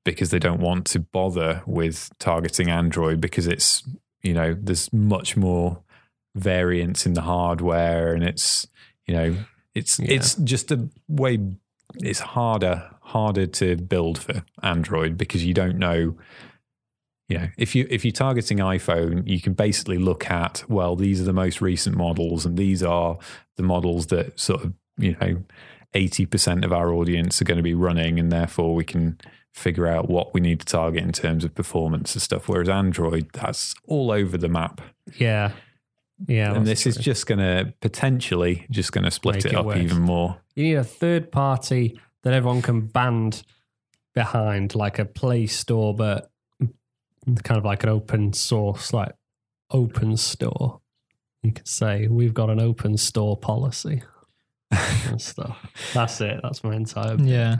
[0.05, 3.83] because they don't want to bother with targeting Android because it's,
[4.23, 5.83] you know, there's much more
[6.35, 8.67] variance in the hardware and it's,
[9.07, 9.37] you know,
[9.75, 10.13] it's Yeah.
[10.17, 11.39] it's just a way
[11.97, 16.17] it's harder harder to build for Android because you don't know
[17.29, 21.21] you know if you if you're targeting iPhone you can basically look at well these
[21.21, 23.19] are the most recent models and these are
[23.57, 25.43] the models that sort of you know
[25.95, 29.17] 80% of our audience are going to be running and therefore we can
[29.53, 32.49] figure out what we need to target in terms of performance and stuff.
[32.49, 34.81] Whereas Android that's all over the map.
[35.17, 35.53] Yeah,
[36.27, 36.55] yeah.
[36.55, 39.57] and that's this is just going to potentially just going to split Make it, it
[39.57, 40.39] up even more.
[40.55, 43.43] you need a third party that everyone can band
[44.15, 46.31] behind, like a Play Store, but
[47.43, 49.13] kind of like an open source, like
[49.71, 50.81] open store.
[51.43, 54.03] You could say we've got an open store policy
[54.71, 55.59] and stuff.
[55.93, 56.41] That's it.
[56.43, 57.57] That's my entire Yeah.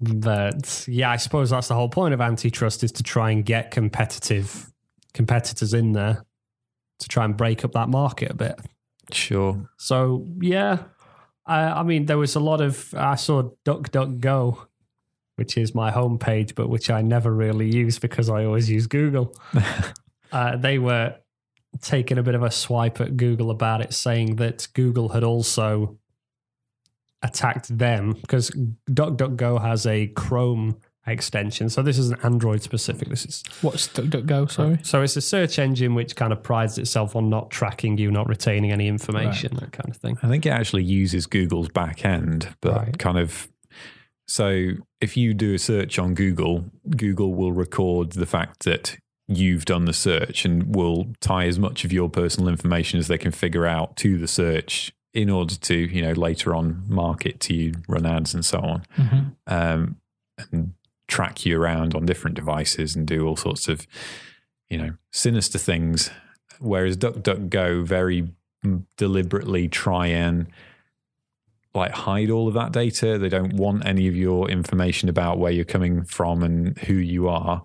[0.00, 3.70] But yeah, I suppose that's the whole point of antitrust is to try and get
[3.70, 4.70] competitive
[5.14, 6.24] competitors in there
[6.98, 8.58] to try and break up that market a bit.
[9.12, 9.68] Sure.
[9.78, 10.78] So yeah,
[11.46, 14.66] I, I mean, there was a lot of I saw DuckDuckGo,
[15.36, 19.34] which is my homepage, but which I never really use because I always use Google.
[20.32, 21.16] uh, they were
[21.80, 25.98] taking a bit of a swipe at Google about it, saying that Google had also
[27.22, 28.50] attacked them because
[28.90, 30.76] DuckDuckGo has a Chrome
[31.10, 31.68] extension.
[31.68, 33.08] So this isn't Android specific.
[33.08, 34.50] This is What's DuckDuckGo?
[34.50, 34.78] Sorry.
[34.82, 38.28] so it's a search engine which kind of prides itself on not tracking you, not
[38.28, 40.18] retaining any information, that kind of thing.
[40.22, 42.98] I think it actually uses Google's back end, but Right.
[42.98, 43.48] kind of.
[44.26, 46.66] So if you do a search on Google,
[46.96, 51.84] Google will record the fact that you've done the search and will tie as much
[51.84, 55.74] of your personal information as they can figure out to the search in order to,
[55.74, 58.82] you know, later on market to you, run ads and so on.
[58.96, 59.32] Mhm.
[59.46, 59.96] um,
[60.52, 60.72] and
[61.08, 63.86] track you around on different devices and do all sorts of,
[64.68, 66.10] you know, sinister things.
[66.60, 68.28] Whereas DuckDuckGo very
[68.96, 70.46] deliberately try and
[71.74, 73.18] like hide all of that data.
[73.18, 77.28] They don't want any of your information about where you're coming from and who you
[77.28, 77.62] are.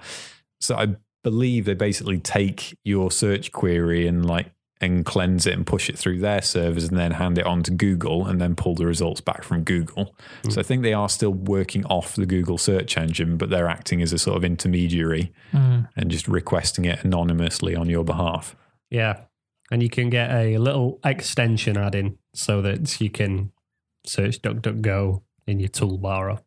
[0.61, 4.51] So I believe they basically take your search query and like
[4.91, 7.71] and cleanse it and push it through their servers and then hand it on to
[7.71, 10.15] Google and then pull the results back from Google.
[10.49, 14.01] So I think they are still working off the Google search engine, but they're acting
[14.01, 15.87] as a sort of intermediary Mm.
[15.95, 18.55] and just requesting it anonymously on your behalf.
[18.89, 19.21] Yeah.
[19.71, 23.51] And you can get a little extension add in so that you can
[24.05, 26.39] search DuckDuckGo in your toolbar or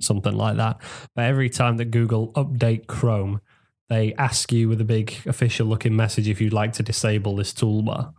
[0.00, 0.80] something like that.
[1.14, 3.40] But every time that Google update Chrome,
[3.88, 7.52] they ask you with a big official looking message if you'd like to disable this
[7.52, 8.12] toolbar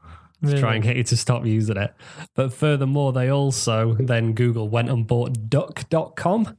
[0.43, 1.93] to try and get you to stop using it.
[2.35, 6.57] But furthermore, they also then Google went and bought duck.com.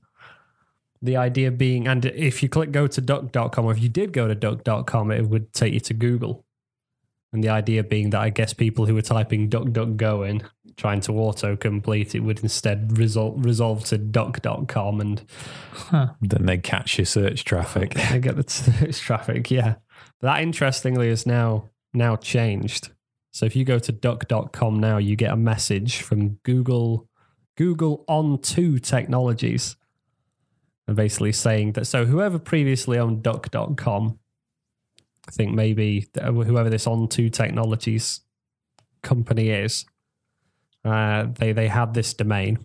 [1.02, 4.26] The idea being, and if you click go to duck.com, or if you did go
[4.26, 6.45] to duck.com, it would take you to Google.
[7.36, 10.42] And the idea being that I guess people who were typing DuckDuckGo in,
[10.78, 15.22] trying to autocomplete it, would instead result, resolve to duck.com and
[16.22, 17.94] Then they catch your search traffic.
[18.10, 19.74] I get the search traffic, yeah.
[20.22, 22.88] That interestingly is now now changed.
[23.32, 27.06] So if you go to duck.com now, you get a message from Google
[27.58, 29.76] Google On2 Technologies.
[30.88, 34.20] And basically saying that so whoever previously owned duck.com,
[35.28, 38.20] I think maybe whoever this On2 Technologies
[39.02, 39.84] company is,
[40.84, 42.58] uh, they they had this domain.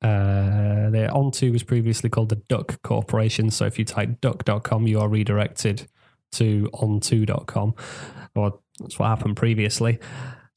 [0.00, 3.50] Uh, the On2 was previously called the Duck Corporation.
[3.50, 5.88] So if you type duck.com, you are redirected
[6.32, 7.74] to on2.com
[8.36, 9.98] or That's what happened previously.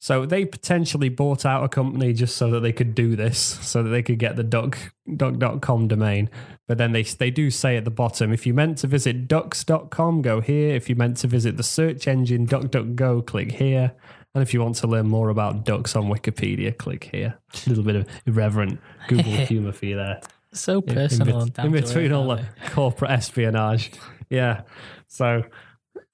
[0.02, 3.84] So they potentially bought out a company just so that they could do this, so
[3.84, 4.76] that they could get the duck
[5.16, 6.28] duck.com domain.
[6.66, 10.22] But then they they do say at the bottom, if you meant to visit ducks.com,
[10.22, 10.74] go here.
[10.74, 13.92] If you meant to visit the search engine DuckDuckGo, click here.
[14.34, 17.38] And if you want to learn more about ducks on Wikipedia, click here.
[17.64, 20.20] A little bit of irreverent Google humor for you there.
[20.52, 21.42] So In- personal.
[21.42, 23.92] in, bet- in between all the corporate espionage.
[24.30, 24.62] Yeah.
[25.08, 25.42] So,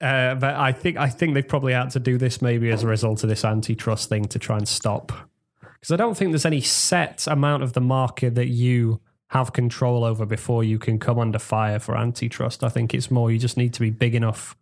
[0.01, 2.87] uh, but I think I think they probably had to do this maybe as a
[2.87, 5.11] result of this antitrust thing to try and stop.
[5.61, 10.03] Because I don't think there's any set amount of the market that you have control
[10.03, 12.63] over before you can come under fire for antitrust.
[12.63, 14.55] I think it's more you just need to be big enough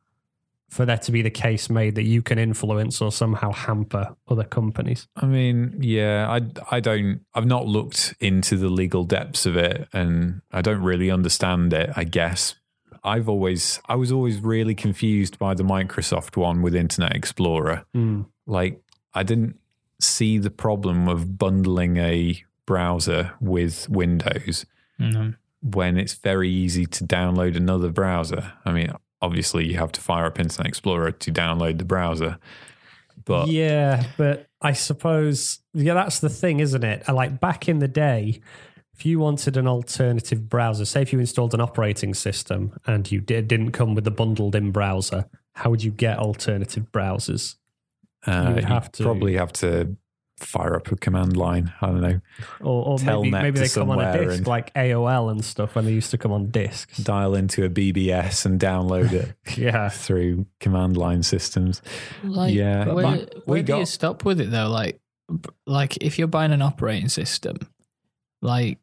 [0.69, 4.43] for there to be the case made that you can influence or somehow hamper other
[4.43, 5.07] companies.
[5.15, 9.87] I mean, yeah, I, I don't, I've not looked into the legal depths of it
[9.93, 12.55] and I don't really understand it, I guess.
[13.03, 17.85] I've always, I was always really confused by the Microsoft one with Internet Explorer.
[17.93, 18.23] Hmm.
[18.45, 18.81] Like,
[19.13, 19.59] I didn't
[19.99, 24.65] see the problem of bundling a browser with Windows?
[24.99, 25.33] No.
[25.61, 28.53] when it's very easy to download another browser.
[28.65, 32.37] I mean, obviously, you have to fire up Internet Explorer to download the browser.
[33.25, 37.07] But yeah, but I suppose yeah, that's the thing, isn't it?
[37.09, 38.41] Like back in the day,
[38.97, 43.21] if you wanted an alternative browser, say if you installed an operating system and you
[43.21, 47.55] did, didn't come with the bundled in browser, how would you get alternative browsers?
[48.25, 49.95] Uh, You would have to- probably have to
[50.39, 51.73] fire up a command line.
[51.81, 52.21] I don't know,
[52.61, 55.85] Or, or maybe, maybe they come on a disc and- like AOL and stuff when
[55.85, 56.97] they used to come on discs.
[56.97, 59.89] dial into a BBS and download it Yeah.
[59.89, 61.81] through command line systems.
[62.23, 64.69] Like, Yeah, where, but we where do you stop with it though?
[64.69, 64.99] Like,
[65.65, 67.57] like if you're buying an operating system,
[68.41, 68.77] like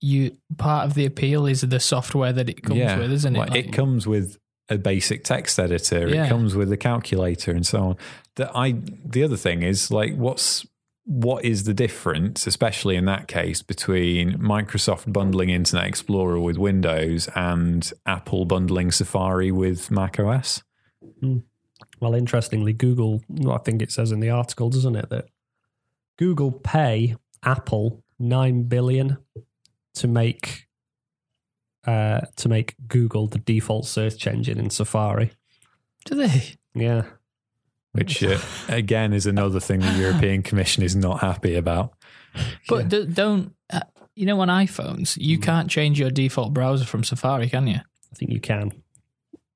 [0.00, 3.38] you part of the appeal is the software that it comes with, isn't it?
[3.38, 6.08] Like, it comes with a basic text editor.
[6.08, 6.26] Yeah.
[6.26, 7.96] It comes with a calculator and so on.
[8.34, 10.66] The I the other thing is like what's
[11.04, 17.28] what is the difference, especially in that case, between Microsoft bundling Internet Explorer with Windows
[17.36, 20.64] and Apple bundling Safari with Mac OS?
[21.20, 21.38] Hmm.
[22.00, 25.26] Well, interestingly, Google, well, I think it says in the article, doesn't it, that
[26.18, 29.18] Google pay Apple nine billion
[29.96, 30.66] to make
[31.86, 35.30] uh, to make Google the default search engine in Safari.
[36.04, 36.54] do they?
[36.74, 37.04] Yeah,
[37.92, 41.94] Which uh, again is another thing the European Commission is not happy about.
[42.68, 43.80] But do, don't uh,
[44.14, 47.76] you know on iPhones you can't change your default browser from Safari, can you?
[47.76, 48.72] I think you can.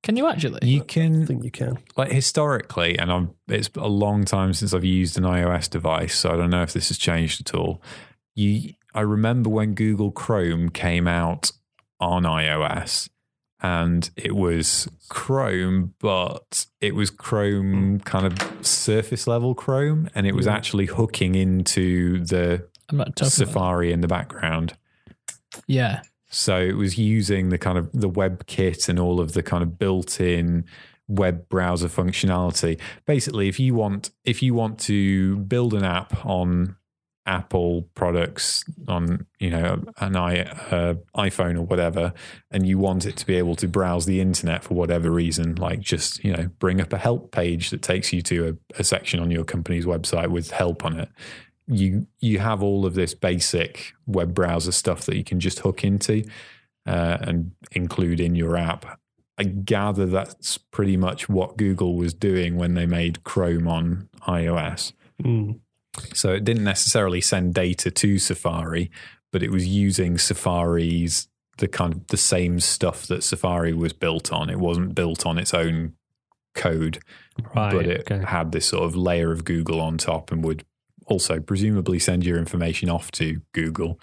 [0.02, 0.66] Can you actually?
[0.66, 1.22] You can.
[1.22, 1.78] I think you can.
[1.96, 6.30] like historically, and I'm, it's a long time since I've used an iOS device, so
[6.30, 7.82] I don't know if this has changed at all.
[8.34, 11.52] You, I remember when Google Chrome came out
[12.00, 13.08] on iOS,
[13.62, 17.96] and it was Chrome, but it was Chrome hmm.
[17.98, 23.26] kind of surface level Chrome, and it was actually hooking into the I'm not talking.
[23.26, 24.76] About, Safari in the background.
[25.66, 29.62] yeah, So it was using the kind of the WebKit and all of the kind
[29.62, 30.64] of built-in
[31.08, 32.80] web browser functionality.
[33.04, 36.76] Basically, if you want if you want to build an app on
[37.30, 42.12] Apple products on you know an i uh, iPhone or whatever,
[42.50, 45.78] and you want it to be able to browse the internet for whatever reason, like
[45.78, 49.20] just you know bring up a help page that takes you to a, a section
[49.20, 51.08] on your company's website with help on it.
[51.68, 55.84] You you have all of this basic web browser stuff that you can just hook
[55.84, 56.24] into
[56.84, 58.98] uh, and include in your app.
[59.38, 64.92] I gather that's pretty much what Google was doing when they made Chrome on iOS.
[65.22, 65.60] Mm.
[66.14, 68.90] So it didn't necessarily send data to Safari,
[69.32, 74.32] but it was using Safari's the kind of the same stuff that Safari was built
[74.32, 74.48] on.
[74.50, 75.94] It wasn't built on its own
[76.54, 76.98] code,
[77.54, 77.72] Right.
[77.72, 78.24] but it okay.
[78.26, 80.64] had this sort of layer of Google on top and would
[81.06, 84.00] also presumably send your information off to Google.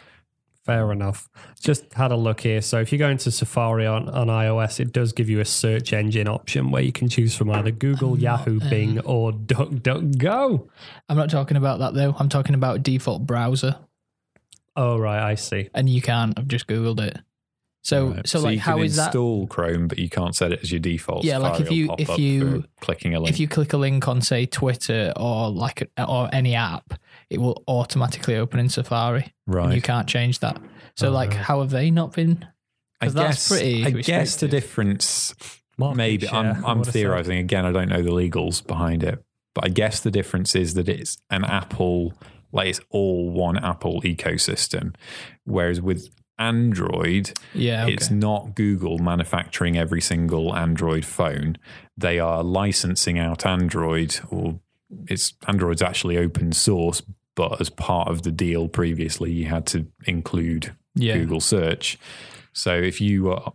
[0.67, 1.29] Fair enough.
[1.61, 2.61] Just had a look here.
[2.61, 5.93] So if you go into Safari on, on iOS, it does give you a search
[5.93, 10.67] engine option where you can choose from either Google, Yahoo, uh, Bing, or DuckDuckGo.
[11.09, 12.13] I'm not talking about that though.
[12.19, 13.77] I'm talking about default browser,
[14.75, 15.21] Oh, right.
[15.31, 15.69] I see.
[15.73, 16.37] and you can't.
[16.37, 17.17] I've just googled it.
[17.83, 18.27] So, Right.
[18.27, 19.05] so like, you how can is that?
[19.07, 21.23] install Chrome, but you can't set it as your default.
[21.23, 23.29] Yeah, like if you- if you- clicking a link.
[23.29, 26.95] If you click a link on, say, Twitter or like or any app,
[27.29, 30.61] it will automatically open in Safari, right, and you can't change that.
[30.95, 31.39] So, Oh, like, right.
[31.39, 32.45] how have they not been?
[33.01, 33.59] I 'cause that's guess.
[33.59, 35.35] pretty I guess the difference.
[35.77, 37.63] Market maybe share, I'm, I I'm theorizing again.
[37.65, 39.23] I don't know the legals behind it,
[39.53, 42.13] but I guess the difference is that it's an Apple,
[42.51, 44.95] like it's all one Apple ecosystem,
[45.43, 46.09] whereas with
[46.39, 47.93] Android, Yeah, okay.
[47.93, 51.57] it's not Google manufacturing every single Android phone.
[51.95, 54.59] They are licensing out Android, or
[55.07, 57.03] it's Android's actually open source,
[57.37, 61.13] but as part of the deal previously, you had to include Yeah.
[61.17, 61.97] Google search.
[62.51, 63.53] So if you are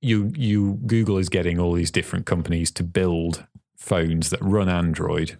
[0.00, 3.44] you you Google is getting all these different companies to build
[3.76, 5.36] phones that run Android.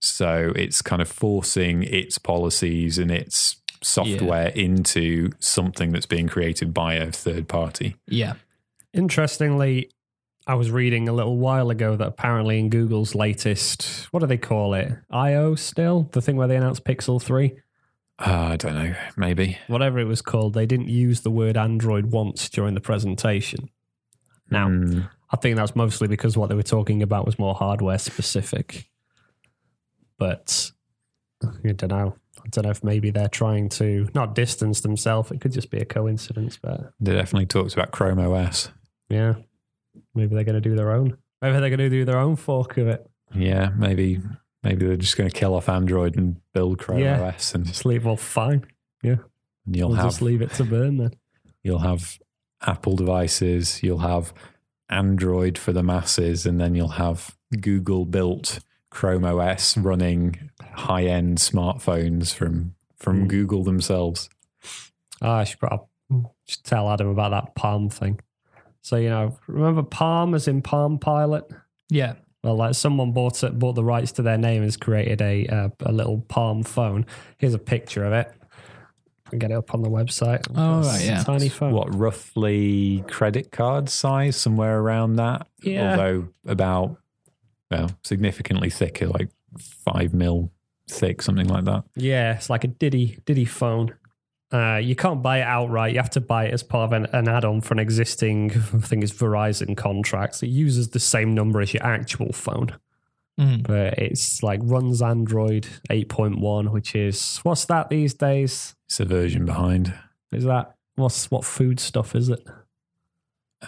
[0.00, 6.72] So it's kind of forcing its policies and its software into something that's being created
[6.74, 7.96] by a third party.
[8.06, 8.34] yeah.
[8.92, 9.90] Interestingly,
[10.50, 14.36] I was reading a little while ago that apparently in Google's latest, what do they
[14.36, 14.92] call it?
[15.08, 15.54] I.O.
[15.54, 16.08] still?
[16.10, 17.52] The thing where they announced Pixel 3?
[18.18, 19.58] Uh, I don't know, maybe.
[19.68, 23.70] Whatever it was called, they didn't use the word Android once during the presentation.
[24.50, 25.00] Now, Hmm.
[25.30, 28.90] I think that's mostly because what they were talking about was more hardware specific.
[30.18, 30.72] But
[31.44, 32.16] I don't know.
[32.44, 35.30] I don't know if maybe they're trying to not distance themselves.
[35.30, 38.70] It could just be a coincidence, but they definitely talked about Chrome OS.
[39.08, 39.34] yeah,
[40.14, 41.16] maybe they're going to do their own.
[41.42, 43.08] Maybe they're going to do their own fork of it.
[43.34, 44.20] Yeah, maybe
[44.62, 47.20] maybe they're just going to kill off Android and build Chrome Yeah.
[47.22, 48.04] OS, and Just leave.
[48.04, 48.66] Well, fine.
[49.02, 49.16] Yeah,
[49.66, 51.12] you'll We'll have just leave it to burn then.
[51.62, 52.18] you'll have
[52.66, 54.34] Apple devices, you'll have
[54.88, 58.58] Android for the masses, and then you'll have Google built
[58.90, 63.26] Chrome OS running high end smartphones from from Hmm.
[63.28, 64.28] Google themselves.
[65.22, 65.86] Ah, I should probably
[66.46, 68.20] should tell Adam about that Palm thing.
[68.82, 71.44] So you know, remember Palm as in Palm Pilot?
[71.88, 72.14] Yeah.
[72.42, 75.46] Well, like someone bought it, bought the rights to their name, and has created a
[75.46, 77.06] uh, a little Palm phone.
[77.38, 78.32] Here's a picture of it.
[79.32, 80.46] I'll get it up on the website.
[80.54, 81.22] Oh, right, yeah.
[81.22, 81.72] tiny phone.
[81.72, 85.46] What roughly credit card size, somewhere around that?
[85.62, 85.92] Yeah.
[85.92, 86.96] Although about
[87.70, 89.28] well, significantly thicker, like
[89.58, 90.50] five mil
[90.88, 91.84] thick, something like that.
[91.94, 93.94] Yeah, it's like a Diddy Diddy phone.
[94.52, 95.92] Uh, you can't buy it outright.
[95.92, 98.78] You have to buy it as part of an, an add-on for an existing, I
[98.78, 100.42] think it's Verizon contracts.
[100.42, 102.74] It uses the same number as your actual phone,
[103.38, 103.62] Mhm.
[103.62, 108.74] but it's like runs Android 8.1, which is what's that these days?
[108.88, 109.94] It's a version behind.
[110.32, 112.44] Is that what's what food stuff is it?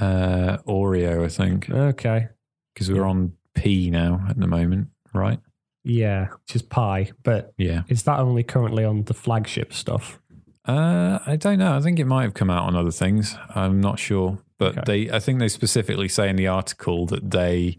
[0.01, 2.29] Uh, Oreo, I think, Okay,
[2.75, 5.39] because we're on P now at the moment, right?
[5.85, 7.83] yeah, which is Pie, but Yeah.
[7.89, 10.21] is that only currently on the flagship stuff?
[10.65, 11.75] Uh, I don't know.
[11.77, 13.37] I think it might have come out on other things.
[13.55, 15.07] I'm not sure, but Okay.
[15.07, 15.11] they.
[15.11, 17.79] I think they specifically say in the article that they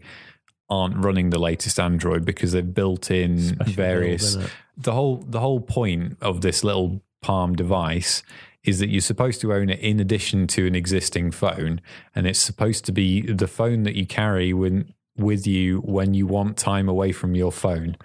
[0.68, 4.36] aren't running the latest Android because they've built in Special various.
[4.36, 8.22] build, the whole the whole point of this little Palm device
[8.64, 11.80] is that you're supposed to own it in addition to an existing phone,
[12.14, 16.26] and it's supposed to be the phone that you carry when with you when you
[16.26, 17.96] want time away from your phone.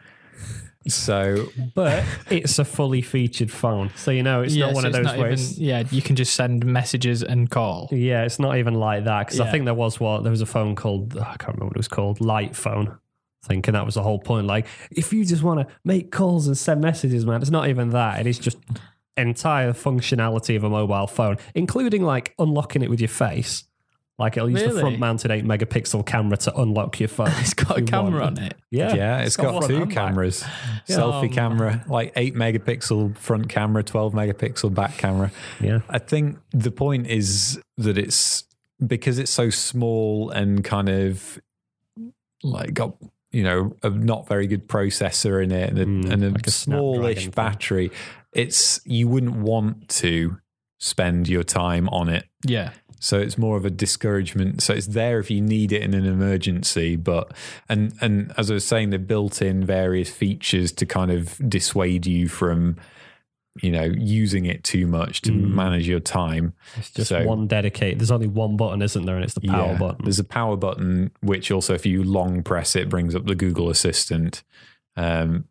[0.88, 4.88] So But it's a fully featured phone, so you know it's yeah, not one so
[4.88, 7.90] of those even, yeah, you can just send messages and call.
[7.92, 10.46] Yeah, it's not even like that because I think there was what there was a
[10.46, 12.98] phone called I can't remember what it was called, Light Phone.
[13.44, 14.48] I think, and that was the whole point.
[14.48, 17.92] Like, if you just want to make calls and send messages, man, it's not even
[17.92, 18.20] that.
[18.20, 18.58] It is just
[19.16, 23.64] entire functionality of a mobile phone, including like unlocking it with your face.
[24.20, 27.32] Like it'll use the front-mounted eight megapixel camera to unlock your phone.
[27.40, 28.38] It's got a camera want.
[28.40, 28.54] on it.
[28.70, 30.44] Yeah, Yeah, it's got, front two and cameras.
[30.88, 30.98] Yeah.
[30.98, 35.32] Selfie Um, camera, like 8 megapixel front camera, 12 megapixel back camera.
[35.62, 38.44] Yeah, I think the point is that it's
[38.86, 41.40] because it's so small and kind of
[42.44, 42.96] like got
[43.32, 46.48] you know a not very good processor in it and a, Mm, and a like
[46.48, 47.32] a smallish Snapdragon thing.
[47.32, 47.92] battery.
[48.34, 50.38] It's you wouldn't want to
[50.80, 52.72] spend your time on it Yeah.
[53.00, 54.62] So it's more of a discouragement.
[54.62, 57.34] So it's there if you need it in an emergency, but
[57.68, 62.06] and and as I was saying, they've built in various features to kind of dissuade
[62.06, 62.76] you from,
[63.62, 65.52] you know, using it too much to Mm.
[65.54, 66.54] manage your time.
[66.78, 68.00] it's just So- one dedicated.
[68.00, 69.16] There's only one button, isn't there?
[69.16, 69.78] And it's the power Yeah.
[69.80, 70.04] button.
[70.06, 73.70] There's a power button, which also, if you long press it, brings up the Google
[73.70, 74.44] Assistant.
[74.96, 75.46] Um,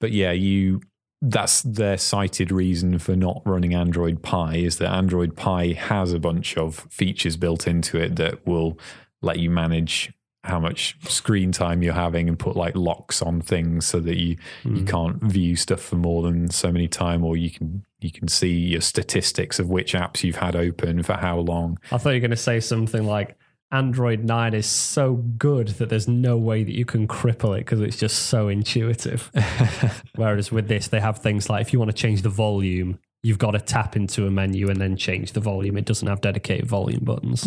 [0.00, 0.80] but yeah, you
[1.22, 6.18] that's their cited reason for not running Android Pie is that Android Pie has a
[6.18, 8.78] bunch of features built into it that will
[9.20, 10.12] let you manage
[10.42, 14.36] how much screen time you're having and put like locks on things so that you
[14.64, 14.88] you Mm.
[14.88, 18.54] can't view stuff for more than so many time or you can you can see
[18.54, 22.20] your statistics of which apps you've had open for how long I thought you were
[22.20, 23.36] going to say something like
[23.72, 27.80] Android 9 is so good that there's no way that you can cripple it because
[27.80, 29.30] it's just so intuitive.
[30.16, 33.38] Whereas with this, they have things like if you want to change the volume, you've
[33.38, 35.76] got to tap into a menu and then change the volume.
[35.76, 37.46] It doesn't have dedicated volume buttons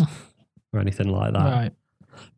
[0.72, 1.44] or anything like that.
[1.44, 1.72] Right.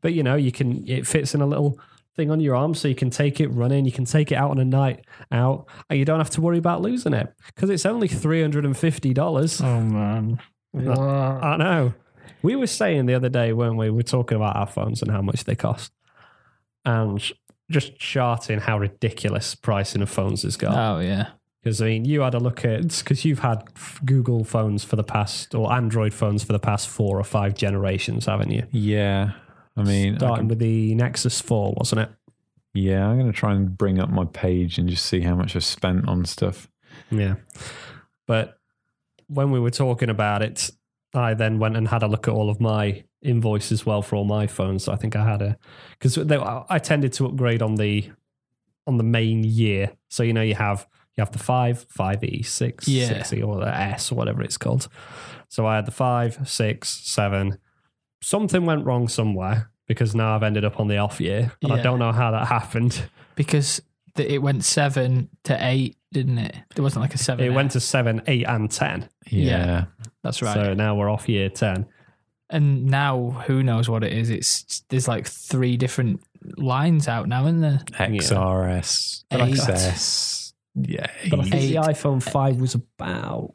[0.01, 1.79] But you know, you can it fits in a little
[2.17, 4.51] thing on your arm so you can take it running, you can take it out
[4.51, 7.87] on a night out, and you don't have to worry about losing it because it's
[7.87, 9.63] only $350.
[9.63, 10.41] Oh man.
[10.75, 11.95] I know.
[12.47, 13.91] We were saying the other day, weren't we?
[13.91, 15.93] We were talking about our phones and how much they cost.
[16.85, 17.21] And
[17.71, 20.77] just charting how ridiculous pricing of phones has got.
[20.77, 21.31] Oh yeah.
[21.63, 23.65] Because I mean, you had a look at because you've had
[24.05, 28.27] Google phones for the past or Android phones for the past four or five generations,
[28.27, 28.63] haven't you?
[28.71, 29.33] Yeah.
[29.77, 32.11] I mean, I Starting can- with the Nexus Four, wasn't it?
[32.75, 35.57] yeah, I'm going to try and bring up my page and just see how much
[35.57, 36.69] I've spent on stuff.
[37.11, 37.35] Yeah.
[38.27, 38.59] But
[39.29, 40.71] when we were talking about it,
[41.17, 44.17] I then went and had a look at all of my invoices as well for
[44.17, 44.85] all my phones.
[44.85, 45.57] So I think I had a
[45.99, 48.11] because I tended to upgrade on the
[48.87, 49.93] on the main year.
[50.11, 50.87] So you know you have
[51.17, 53.09] you have the five, five E, six, Yeah.
[53.09, 54.89] six E, or the S, or whatever it's called.
[55.49, 57.59] So I had the five, six, seven.
[58.23, 61.81] Something went wrong somewhere because now I've ended up on the off year, and I
[61.81, 63.03] don't know how that happened.
[63.35, 63.81] Because
[64.17, 66.57] it went seven to eight, didn't it?
[66.75, 67.45] There wasn't like a seven.
[67.45, 69.09] It went to seven, eight, and ten.
[69.27, 69.45] Yeah.
[69.67, 69.85] Yeah.
[70.23, 70.55] That's right.
[70.55, 71.85] So now we're off year ten.
[72.49, 74.31] and now who knows what it is?
[74.31, 76.21] It's there's like three different
[76.57, 77.81] lines out now, isn't there?
[77.93, 80.53] XRS, But XS.
[80.75, 81.07] Yeah.
[81.29, 81.69] But I think Eight.
[81.73, 83.55] the iPhone 5 was about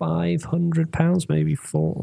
[0.00, 2.02] £500, maybe four.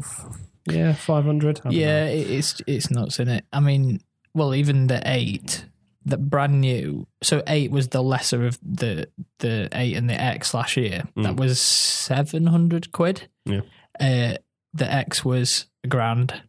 [0.70, 2.10] Yeah, 500 Yeah, know.
[2.12, 3.44] it's it's nuts in it.
[3.52, 4.00] I mean,
[4.34, 5.64] well, even the eight,
[6.08, 7.06] the brand new.
[7.22, 11.04] So eight was the lesser of the the eight and the X last year.
[11.16, 11.40] That Mm.
[11.40, 13.28] was seven hundred quid.
[13.44, 13.60] Yeah.
[14.00, 14.34] Uh,
[14.74, 16.42] the X was a grand.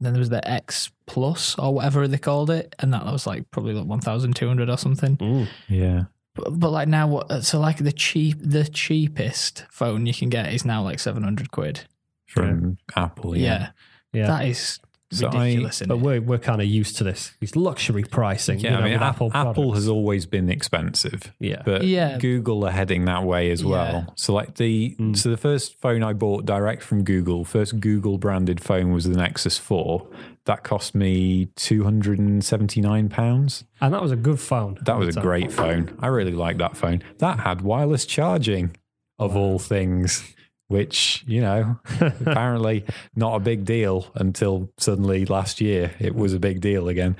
[0.00, 3.50] Then there was the X Plus or whatever they called it, and that was like
[3.50, 5.16] probably like one thousand two hundred or something.
[5.18, 5.48] Mm.
[5.68, 6.04] Yeah.
[6.34, 7.44] But, but like now, what?
[7.44, 11.50] So like the cheap, the cheapest phone you can get is now like seven hundred
[11.50, 11.86] quid.
[12.26, 13.36] From Apple.
[13.36, 13.70] Yeah.
[14.12, 14.22] Yeah.
[14.22, 14.26] Yeah.
[14.28, 14.80] that is
[15.12, 15.76] So ridiculous.
[15.76, 17.32] isn't but we're, we're kind of used to this.
[17.40, 18.58] These luxury pricing.
[18.58, 21.62] Yeah, you know, I mean, with Apple, Apple, Apple has always been expensive, Yeah.
[21.64, 22.18] but Yeah.
[22.18, 23.92] Google are heading that way as well.
[24.08, 24.14] Yeah.
[24.16, 25.16] So, like the Mm.
[25.16, 29.16] so the first phone I bought direct from Google, first Google branded phone was the
[29.16, 30.08] Nexus Four.
[30.46, 33.64] That cost me two hundred and seventy nine pounds.
[33.80, 34.78] and that was a good phone.
[34.84, 35.96] That was a great phone.
[36.00, 37.02] I really liked that phone.
[37.18, 38.74] That had wireless charging,
[39.18, 40.34] of all things.
[40.68, 42.84] Which you know, apparently
[43.14, 47.16] not a big deal until suddenly last year it was a big deal again.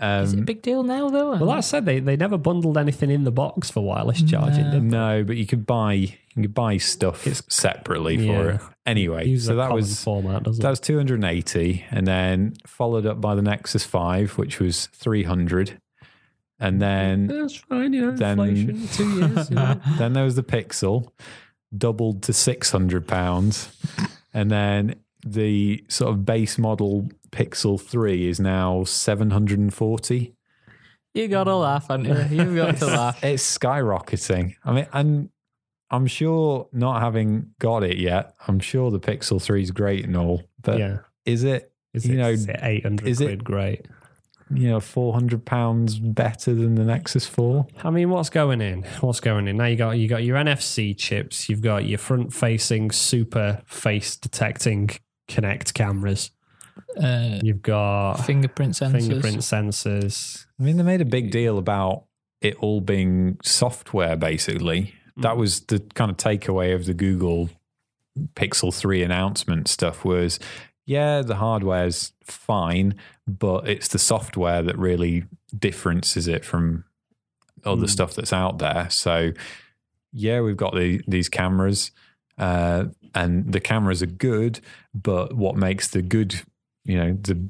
[0.00, 1.36] Um, Is it a big deal now, though?
[1.36, 4.70] Well, that said, they, they never bundled anything in the box for wireless charging, No.
[4.72, 4.86] did they?
[4.86, 8.60] No, but you could buy you could buy stuff it's, separately for it.
[8.86, 10.70] Anyway, Use so that was format, doesn't that it?
[10.70, 15.80] was 280 and then followed up by the Nexus 5 which was 300
[16.58, 19.48] and then That's fine, you know, Then- inflation, two years.
[19.50, 19.80] You know.
[19.98, 21.08] then there was the Pixel
[21.76, 23.68] doubled to 600 pounds
[24.34, 24.94] and then
[25.24, 30.34] the sort of base model Pixel 3 is now 740
[31.12, 32.44] you got to laugh, haven't you?
[32.44, 33.24] You've got to laugh.
[33.24, 34.54] it's skyrocketing.
[34.64, 35.28] I mean, and
[35.90, 40.16] I'm sure not having got it yet, I'm sure the Pixel 3 is great and
[40.16, 40.98] all, but yeah.
[41.24, 42.16] is it, Is you it,
[42.46, 43.44] know, 800 is it- quid?
[43.44, 43.86] Great.
[44.52, 47.66] You know, 400 pounds better than the Nexus 4?
[47.84, 48.82] I mean, what's going in?
[49.00, 49.56] What's going in?
[49.56, 51.48] Now you got you got your NFC chips.
[51.48, 54.90] You've got your front-facing super face detecting
[55.28, 56.32] Connect cameras.
[57.00, 59.06] Uh, You've got fingerprint sensors.
[59.06, 60.46] fingerprint sensors.
[60.58, 62.04] I mean, they made a big deal about
[62.40, 64.94] it all being software, basically.
[65.18, 67.50] That was the kind of takeaway of the Google
[68.34, 70.40] Pixel 3 announcement stuff was,
[70.86, 72.94] yeah, the hardware's fine,
[73.38, 75.24] but it's the software that really
[75.56, 76.84] differences it from
[77.64, 77.90] other Mm.
[77.90, 78.88] stuff that's out there.
[78.90, 79.32] So,
[80.12, 81.90] yeah, we've got the, these cameras,
[82.38, 84.60] uh, and the cameras are good,
[84.94, 86.42] but what makes the good,
[86.84, 87.48] you know, the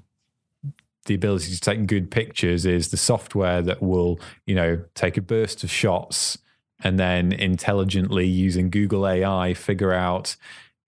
[1.07, 5.23] the ability to take good pictures is the software that will, you know, take a
[5.23, 6.37] burst of shots
[6.85, 10.37] and then intelligently using Google AI figure out,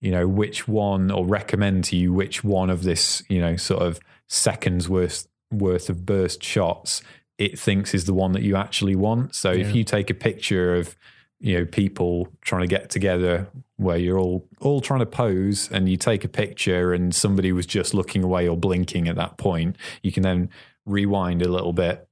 [0.03, 3.83] you know, which one or recommend to you which one of this, you know, sort
[3.83, 3.99] of
[4.29, 7.03] seconds worth worth of burst shots
[7.39, 9.35] it thinks is the one that you actually want.
[9.35, 9.67] So Yeah.
[9.67, 10.95] if you take a picture of,
[11.41, 15.89] you know, people trying to get together where you're all all trying to pose and
[15.89, 19.77] you take a picture and somebody was just looking away or blinking at that point,
[20.03, 20.51] you can then
[20.87, 22.07] rewind a little bit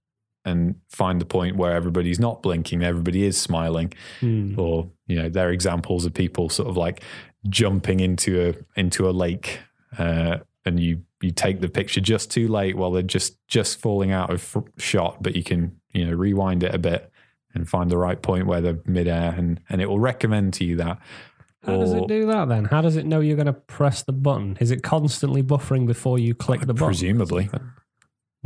[0.44, 4.58] and find the point where everybody's not blinking, everybody is smiling Hmm.
[4.58, 7.02] or you know they're examples of people sort of like
[7.48, 9.60] jumping into a into a lake
[9.98, 14.10] uh, and you you take the picture just too late while they're just just falling
[14.12, 17.10] out of shot but you can you know rewind it a bit
[17.54, 20.76] and find the right point where they're midair and and it will recommend to you
[20.76, 20.98] that
[21.64, 22.64] How does it do that then?
[22.64, 24.56] How does it know you're going to press the button?
[24.60, 26.86] Is it constantly buffering before you click the button?
[26.86, 27.50] presumably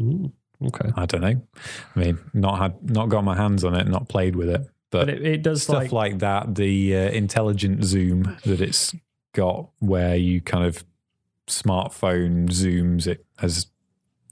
[0.01, 0.33] Mm,
[0.67, 0.91] okay.
[0.97, 1.41] i don't know
[1.95, 5.07] i mean not had not got my hands on it not played with it but,
[5.07, 8.93] But it, it does stuff like, like, that the uh, intelligent zoom that it's
[9.35, 10.85] got where you kind of
[11.47, 13.67] smartphone zooms it as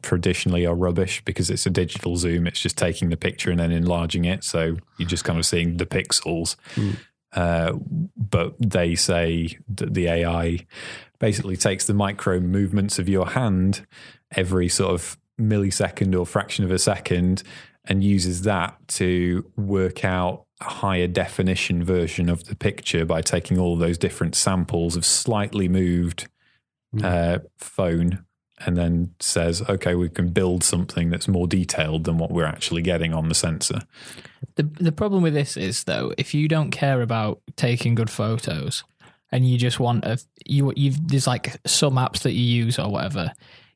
[0.03, 2.47] traditionally are rubbish because it's a digital zoom.
[2.47, 4.45] It's just taking the picture and then enlarging it.
[4.45, 6.57] So you're just kind of seeing the pixels.
[7.33, 7.75] Uh,
[8.17, 10.67] but they say that the AI
[11.19, 13.87] basically takes the micro movements of your hand
[14.35, 17.43] every sort of millisecond or fraction of a second
[17.87, 23.59] and uses that to work out a higher definition version of the picture by taking
[23.59, 26.29] all those different samples of slightly moved
[27.03, 28.25] uh, phone
[28.65, 32.83] and then says, okay, we can build something that's more detailed than what we're actually
[32.83, 33.81] getting on the sensor.
[34.57, 38.85] The the problem with this is though, if you don't care about taking good photos
[39.31, 42.91] and you just want a you you there's like some apps that you use or
[42.91, 43.33] whatever,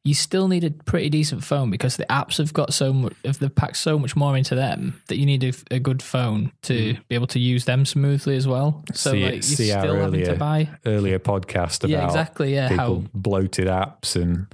[0.06, 3.40] you still need a pretty decent phone because the apps have got so much of
[3.40, 6.94] they've packed so much more into them that you need a, a good phone to
[6.94, 7.08] mm.
[7.08, 8.84] be able to use them smoothly as well.
[8.94, 12.06] So See- like you're see our still having to earlier buy Earlier podcast about Yeah,
[12.06, 14.46] exactly, yeah, people how- bloated apps and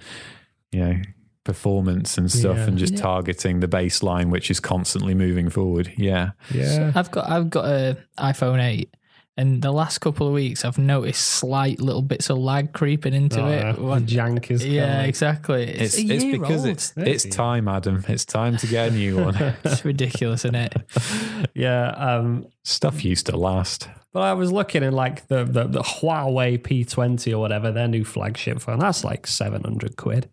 [0.70, 0.96] you know
[1.44, 2.64] performance and stuff Yeah.
[2.64, 3.00] and just Yeah.
[3.00, 5.92] targeting the baseline which is constantly moving forward.
[5.98, 6.30] Yeah.
[6.50, 6.92] Yeah.
[6.94, 8.88] I've got I've got a iPhone 8
[9.36, 13.40] and the last couple of weeks I've noticed slight little bits of lag creeping into
[13.40, 13.56] Oh, it.
[13.56, 13.72] yeah.
[13.74, 15.08] One- Jank is yeah, coming.
[15.08, 15.62] exactly.
[15.64, 16.68] It's, It's a it's because old.
[16.68, 18.04] it's it's time, Adam.
[18.08, 19.34] It's time to get a new one.
[19.64, 20.74] It's ridiculous, isn't it?
[21.54, 21.88] Yeah.
[21.90, 23.88] Um, Stuff used to last.
[24.12, 28.04] but I was looking in like the, the, the Huawei P20 or whatever, their new
[28.04, 28.78] flagship phone.
[28.78, 30.28] That's like 700 quid.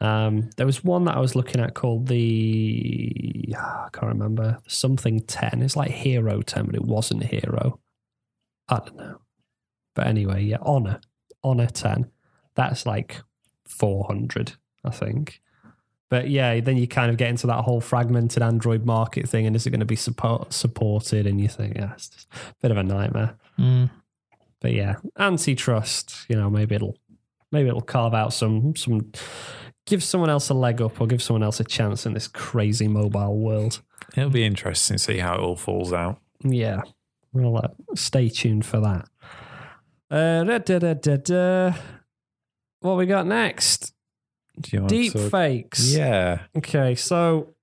[0.00, 5.20] Um, there was one that I was looking at called the, I can't remember, something
[5.20, 5.62] 10.
[5.62, 7.80] It's like Hero 10, but it wasn't Hero.
[8.68, 9.20] I don't know.
[9.94, 11.00] But anyway, yeah, Honor.
[11.42, 12.10] Honor 10.
[12.54, 13.22] That's like
[13.66, 14.52] 400,
[14.84, 15.40] I think.
[16.10, 19.54] But yeah, then you kind of get into that whole fragmented Android market thing, and
[19.54, 21.26] is it going to be support, supported?
[21.26, 23.36] And you think, yeah, it's just a bit of a nightmare.
[23.58, 23.90] Mm.
[24.60, 26.26] But yeah, antitrust.
[26.28, 26.96] You know, maybe it'll
[27.52, 29.12] maybe it'll carve out some some
[29.86, 32.88] give someone else a leg up or give someone else a chance in this crazy
[32.88, 33.82] mobile world.
[34.16, 36.20] It'll be interesting to see how it all falls out.
[36.42, 36.82] Yeah,
[37.32, 39.08] we'll uh, stay tuned for that.
[40.10, 41.72] Uh, da, da, da, da, da.
[42.80, 43.92] What we got next?
[44.60, 45.92] Do you want Deep to- fakes.
[45.94, 46.40] Yeah.
[46.56, 47.54] Okay, so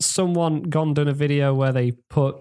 [0.00, 2.36] someone gone done a video where they put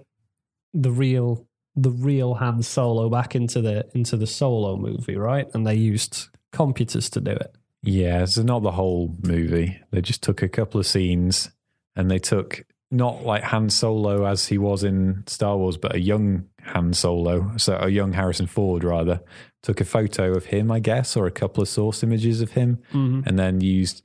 [0.73, 1.47] the real
[1.77, 5.47] the real Han Solo back into the into the Solo movie, right?
[5.53, 7.55] And they used computers to do it.
[7.83, 9.79] Yeah, so not the whole movie.
[9.91, 11.51] They just took a couple of scenes
[11.95, 15.99] and they took not like Han Solo as he was in Star Wars, but a
[15.99, 19.21] young Han Solo, so a young Harrison Ford rather,
[19.63, 22.77] took a photo of him, I guess, or a couple of source images of him,
[22.93, 23.21] mm-hmm.
[23.25, 24.03] and then used.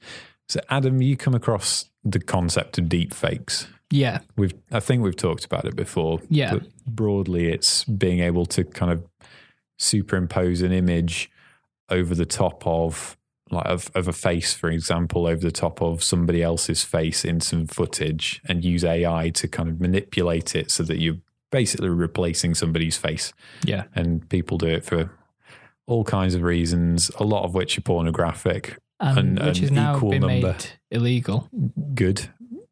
[0.48, 3.68] So, Adam, you come across the concept of deep fakes.
[3.90, 6.20] Yeah, We've, I think we've talked about it before.
[6.28, 6.54] Yeah.
[6.54, 9.04] But broadly, it's being able to kind of
[9.78, 11.30] superimpose an image
[11.88, 13.16] over the top of
[13.50, 17.40] like of, of a face, for example, over the top of somebody else's face in
[17.40, 21.18] some footage and use AI to kind of manipulate it so that you're
[21.50, 23.32] basically replacing somebody's face.
[23.64, 25.10] yeah, And people do it for
[25.86, 28.78] all kinds of reasons, a lot of which are pornographic.
[29.00, 30.48] Um, and which an has now equal been number.
[30.52, 31.48] made illegal.
[31.94, 32.28] Good,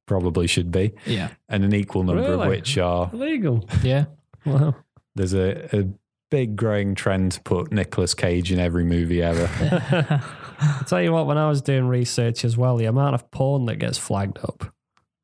[0.07, 0.93] probably should be.
[1.07, 3.68] Yeah, And an equal number of which are Illegal.
[3.83, 4.05] yeah.
[4.45, 4.76] Wow.
[5.14, 5.89] There's a, a
[6.31, 9.49] big growing trend to put Nicolas Cage in every movie ever.
[10.61, 13.64] I'll tell you what, when I was doing research as well, the amount of porn
[13.66, 14.72] that gets flagged up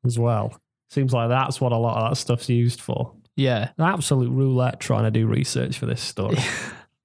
[0.05, 0.59] as well.
[0.89, 3.13] Seems like that's what a lot of that stuff's used for.
[3.35, 6.37] Yeah, An absolute roulette trying to do research for this story.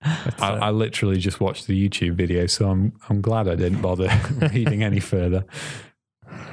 [0.02, 3.54] But, I, uh, I literally just watched the YouTube video, so I'm I'm glad I
[3.54, 4.08] didn't bother
[4.54, 5.44] reading any further.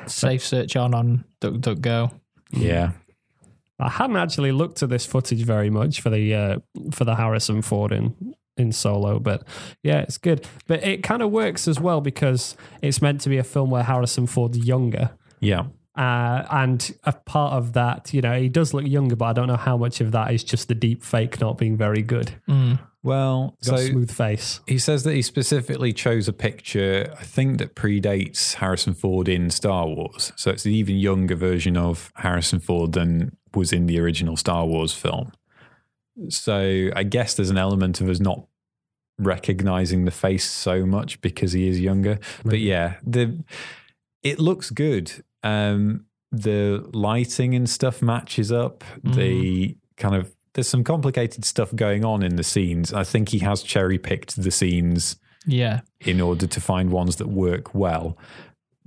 [0.05, 2.11] safe search on on DuckDuckGo.
[2.51, 2.91] Yeah,
[3.79, 6.57] I hadn't actually looked at this footage very much for the uh,
[6.91, 9.43] for the Harrison Ford in in Solo, but
[9.81, 10.45] yeah, it's good.
[10.67, 13.83] But it kind of works as well because it's meant to be a film where
[13.83, 15.11] Harrison Ford's younger.
[15.39, 15.67] yeah.
[15.97, 19.47] Uh, and a part of that, you know, he does look younger, but I don't
[19.47, 22.33] know how much of that is just the deep fake not being very good.
[22.47, 22.79] Mm.
[23.01, 24.59] Well, He's got so a smooth face.
[24.67, 29.49] he says that he specifically chose a picture, I think that predates Harrison Ford in
[29.49, 30.33] Star Wars.
[30.35, 34.65] So it's an even younger version of Harrison Ford than was in the original Star
[34.65, 35.31] Wars film.
[36.29, 38.45] So I guess there's an element of us not
[39.17, 42.19] recognizing the face so much because he is younger.
[42.45, 43.43] But yeah, the
[44.23, 45.23] it looks good.
[45.43, 48.83] Um, the lighting and stuff matches up.
[49.03, 52.91] The kind of there's some complicated stuff going on in the scenes.
[52.91, 57.27] I think he has cherry picked the scenes Yeah, in order to find ones that
[57.27, 58.17] work well.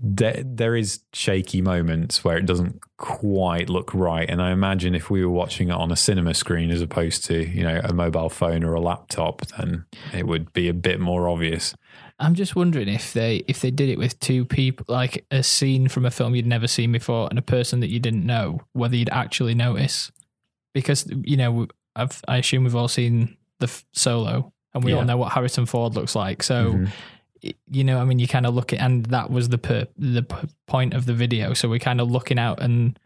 [0.02, 4.28] there, there is shaky moments where it doesn't quite look right.
[4.28, 7.46] And I imagine if we were watching it on a cinema screen as opposed to,
[7.48, 11.28] you know, a mobile phone or a laptop, then it would be a bit more
[11.28, 11.74] obvious.
[12.20, 15.88] I'm just wondering if they if they did it with two people, like a scene
[15.88, 18.94] from a film you'd never seen before, and a person that you didn't know, whether
[18.94, 20.12] you'd actually notice.
[20.74, 21.66] Because you know,
[21.96, 25.66] I've, I assume we've all seen the f- Solo, and we all know what Harrison
[25.66, 26.42] Ford looks like.
[26.42, 26.92] So, Mhm.
[27.70, 30.22] you know, I mean, you kind of look at, and that was the per, the
[30.22, 31.54] p- point of the video.
[31.54, 32.98] So we're kind of looking out, and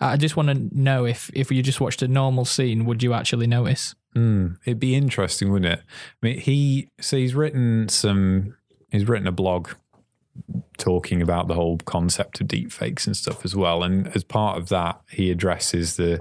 [0.00, 3.12] I just want to know if if you just watched a normal scene, would you
[3.12, 3.94] actually notice?
[4.16, 5.82] Mm, it'd be interesting, wouldn't it?
[6.22, 8.56] I mean, he so he's written some.
[8.92, 9.70] He's written a blog
[10.78, 13.82] talking about the whole concept of deepfakes and stuff as well.
[13.82, 16.20] And as part of that, he addresses the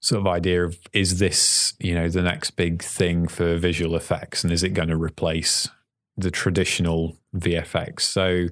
[0.00, 4.42] sort of idea of is this you know the next big thing for visual effects,
[4.44, 5.68] and is it going to replace
[6.16, 8.00] the traditional VFX?
[8.00, 8.46] So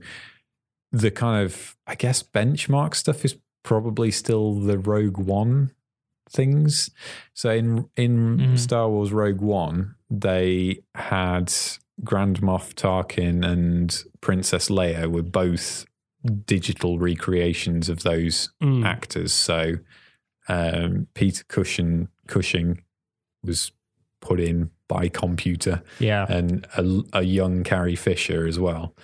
[0.92, 5.72] the kind of I guess benchmark stuff is probably still the Rogue One
[6.28, 6.90] things.
[7.34, 8.58] So in in Mhm.
[8.58, 11.52] Star Wars Rogue One, they had
[12.04, 15.84] Grand Moff Tarkin and Princess Leia were both
[16.46, 18.84] digital recreations of those Mm.
[18.84, 19.32] actors.
[19.32, 19.74] So
[20.48, 22.82] um, Peter Cushing Cushing
[23.44, 23.72] was
[24.20, 26.26] put in by computer Yeah.
[26.28, 28.94] and a, a young Carrie Fisher as well.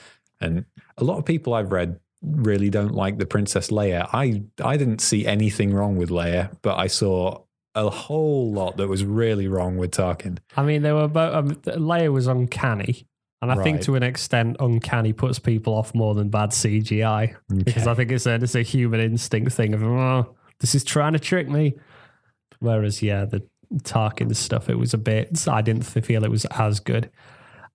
[0.40, 0.64] And
[0.98, 4.08] a lot of people I've read really don't like the Princess Leia.
[4.12, 7.42] I I didn't see anything wrong with Leia, but I saw
[7.76, 10.38] a whole lot that was really wrong with Tarkin.
[10.56, 11.34] I mean, there were both.
[11.34, 13.06] Um, Leia was uncanny,
[13.42, 17.86] and I think to an extent, uncanny puts people off more than bad CGI because
[17.86, 21.18] I think it's a it's a human instinct thing of oh, this is trying to
[21.18, 21.74] trick me.
[22.60, 23.46] Whereas, yeah, the
[23.82, 25.46] Tarkin stuff, it was a bit.
[25.46, 27.10] I didn't feel it was as good.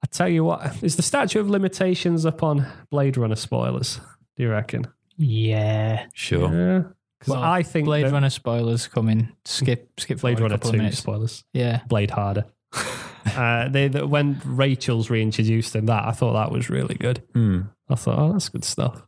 [0.03, 3.99] I tell you what, is the statute of limitations upon Blade Runner spoilers?
[4.35, 4.87] Do you reckon?
[5.17, 6.51] Yeah, Sure.
[6.51, 6.83] Yeah,
[7.21, 9.29] because Well, I think Blade that- Runner spoilers coming.
[9.45, 10.97] Skip, skip Blade forward a Runner couple two of minutes.
[10.97, 11.43] spoilers.
[11.53, 12.45] Yeah, Blade harder.
[13.35, 17.21] uh, they, the, when Rachael's reintroduced in that, I thought that was really good.
[17.33, 17.61] Hmm.
[17.89, 19.03] I thought, oh, that's good stuff.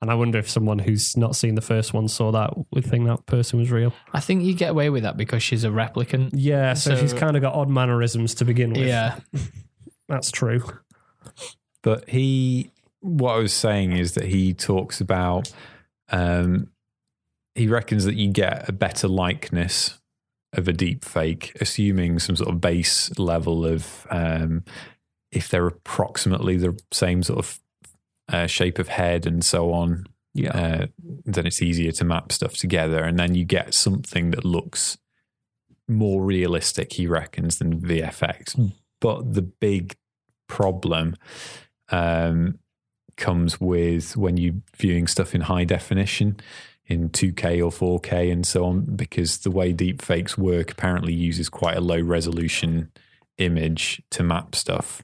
[0.00, 3.06] And I wonder if someone who's not seen the first one saw that would think
[3.06, 3.92] that person was real.
[4.12, 6.30] I think you get away with that because she's a replicant.
[6.34, 8.86] Yeah, so, So- she's kind of got odd mannerisms to begin with.
[8.86, 9.18] Yeah,
[10.08, 10.62] that's true.
[11.82, 12.70] But he,
[13.00, 15.52] what I was saying is that he talks about,
[16.10, 16.68] um,
[17.54, 19.98] he reckons that you get a better likeness
[20.52, 24.64] of a deep fake, assuming some sort of base level of, um,
[25.32, 27.60] if they're approximately the same sort of
[28.32, 30.50] uh, shape of head and so on, Yeah.
[30.56, 30.86] uh,
[31.24, 33.02] then it's easier to map stuff together.
[33.04, 34.96] And then you get something that looks
[35.88, 38.72] more realistic, he reckons, than VFX.
[39.00, 39.96] But the big
[40.48, 41.16] problem
[41.90, 42.58] um,
[43.16, 46.36] comes with when you viewing stuff in high definition
[46.86, 51.76] in 2K or 4K and so on, because the way deepfakes work apparently uses quite
[51.76, 52.90] a low resolution
[53.38, 55.02] image to map stuff.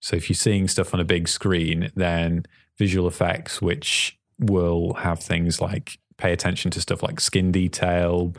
[0.00, 2.44] So if you're seeing stuff on a big screen, then
[2.78, 8.34] visual effects, which will have things like pay attention to stuff like skin detail,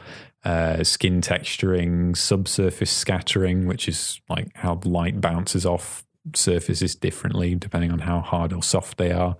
[0.45, 6.05] uh, skin texturing, subsurface scattering, which is like how light bounces off
[6.35, 9.35] surfaces differently depending on how hard or soft they are.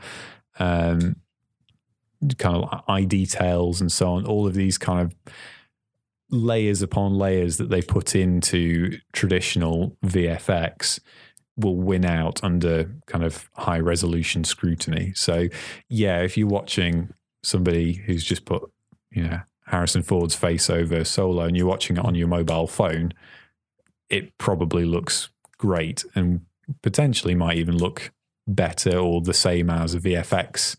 [0.59, 1.17] Um,
[2.38, 4.26] kind of eye details and so on.
[4.26, 5.15] All of these kind of
[6.30, 10.99] layers upon layers that they put into traditional VFX
[11.55, 15.13] will win out under kind of high resolution scrutiny.
[15.15, 15.47] So,
[15.89, 17.13] yeah, if you're watching
[17.43, 18.70] somebody who's just put,
[19.11, 23.13] you know, Harrison Ford's face over Solo and you're watching it on your mobile phone,
[24.09, 26.41] it probably looks great and
[26.82, 28.11] potentially might even look
[28.47, 30.78] better or the same as a VFX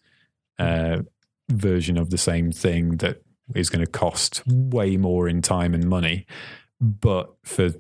[0.59, 0.99] uh,
[1.49, 3.23] version of the same thing that
[3.55, 6.27] is going to cost way more in time and money.
[6.81, 7.71] But for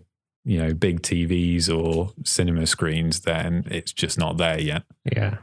[0.44, 4.84] you know big TVs or cinema screens, then it's just not there yet.
[5.04, 5.38] Yeah.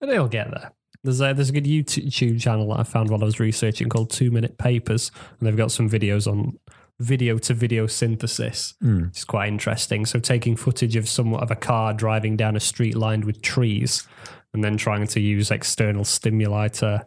[0.00, 0.72] But they'll get there.
[1.02, 4.10] There's a, there's a good YouTube channel that I found while I was researching called
[4.10, 6.58] Two Minute Papers, and they've got some videos on
[7.00, 8.74] video to video synthesis.
[8.82, 9.08] Mm.
[9.08, 10.06] It's quite interesting.
[10.06, 14.06] So taking footage of somewhat of a car driving down a street lined with trees,
[14.54, 17.06] and then trying to use external stimuli to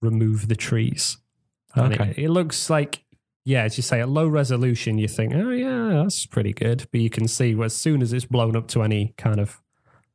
[0.00, 1.18] remove the trees.
[1.74, 2.10] And Okay.
[2.10, 3.04] it, it looks like,
[3.44, 6.86] yeah, as you say, at low resolution, you think, oh yeah, that's pretty good.
[6.92, 9.60] But you can see as soon as it's blown up to any kind of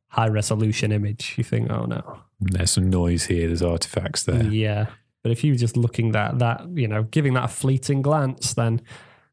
[0.08, 3.46] high resolution image, you think, oh no, There's some noise here.
[3.46, 4.44] There's artifacts there.
[4.44, 4.86] yeah.
[5.22, 8.80] But if you're just looking at that, you know, giving that a fleeting glance, then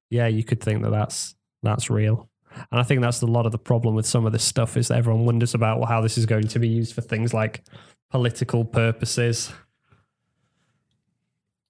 [0.09, 1.33] yeah, you could think that that's
[1.63, 2.29] that's real.
[2.71, 4.89] And I think that's a lot of the problem with some of this stuff is
[4.89, 7.63] that everyone wonders about well, how this is going to be used for things like
[8.11, 9.51] political purposes.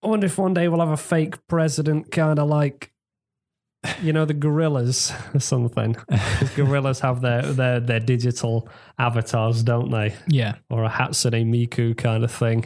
[0.04, 2.92] I wonder if one day we'll have a fake president, kind of like,
[4.02, 5.94] you know, the Gorillaz or something.
[5.96, 8.70] 'Cause Gorillaz have their, their their digital
[9.00, 10.14] avatars, don't they?
[10.28, 10.56] Yeah.
[10.70, 12.66] Or a Hatsune Miku kind of thing,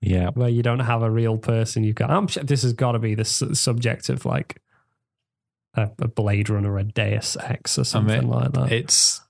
[0.00, 0.30] Yeah.
[0.34, 1.84] where you don't have a real person.
[1.84, 2.10] You've got.
[2.10, 4.60] I'm sure this has got to be the s- subject of like
[5.74, 8.72] a, a Blade Runner, or a Deus Ex, or something like that.
[8.72, 9.20] It's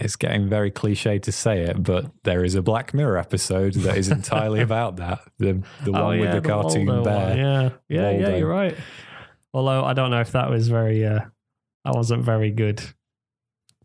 [0.00, 3.96] it's getting very cliche to say it, but there is a Black Mirror episode that
[3.96, 5.20] is entirely about that.
[5.38, 7.28] The the one Oh, with yeah, the cartoon Waldo bear.
[7.28, 7.38] one.
[7.38, 8.36] Yeah, yeah, yeah.
[8.36, 8.76] You're right.
[9.54, 11.20] Although I don't know if that was very, uh,
[11.84, 12.82] that wasn't very good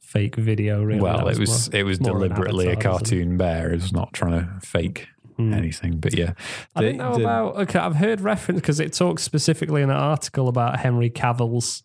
[0.02, 0.84] fake video.
[0.84, 2.98] Really, Well, That it was more- it was deliberately a avatar, it?
[3.00, 3.72] cartoon bear.
[3.72, 5.08] It was not trying to fake
[5.38, 5.54] Hmm.
[5.54, 5.98] anything.
[5.98, 6.34] But yeah,
[6.76, 7.56] I The- didn't know the- about.
[7.62, 11.82] Okay, I've heard reference because it talks specifically in an article about Henry Cavill's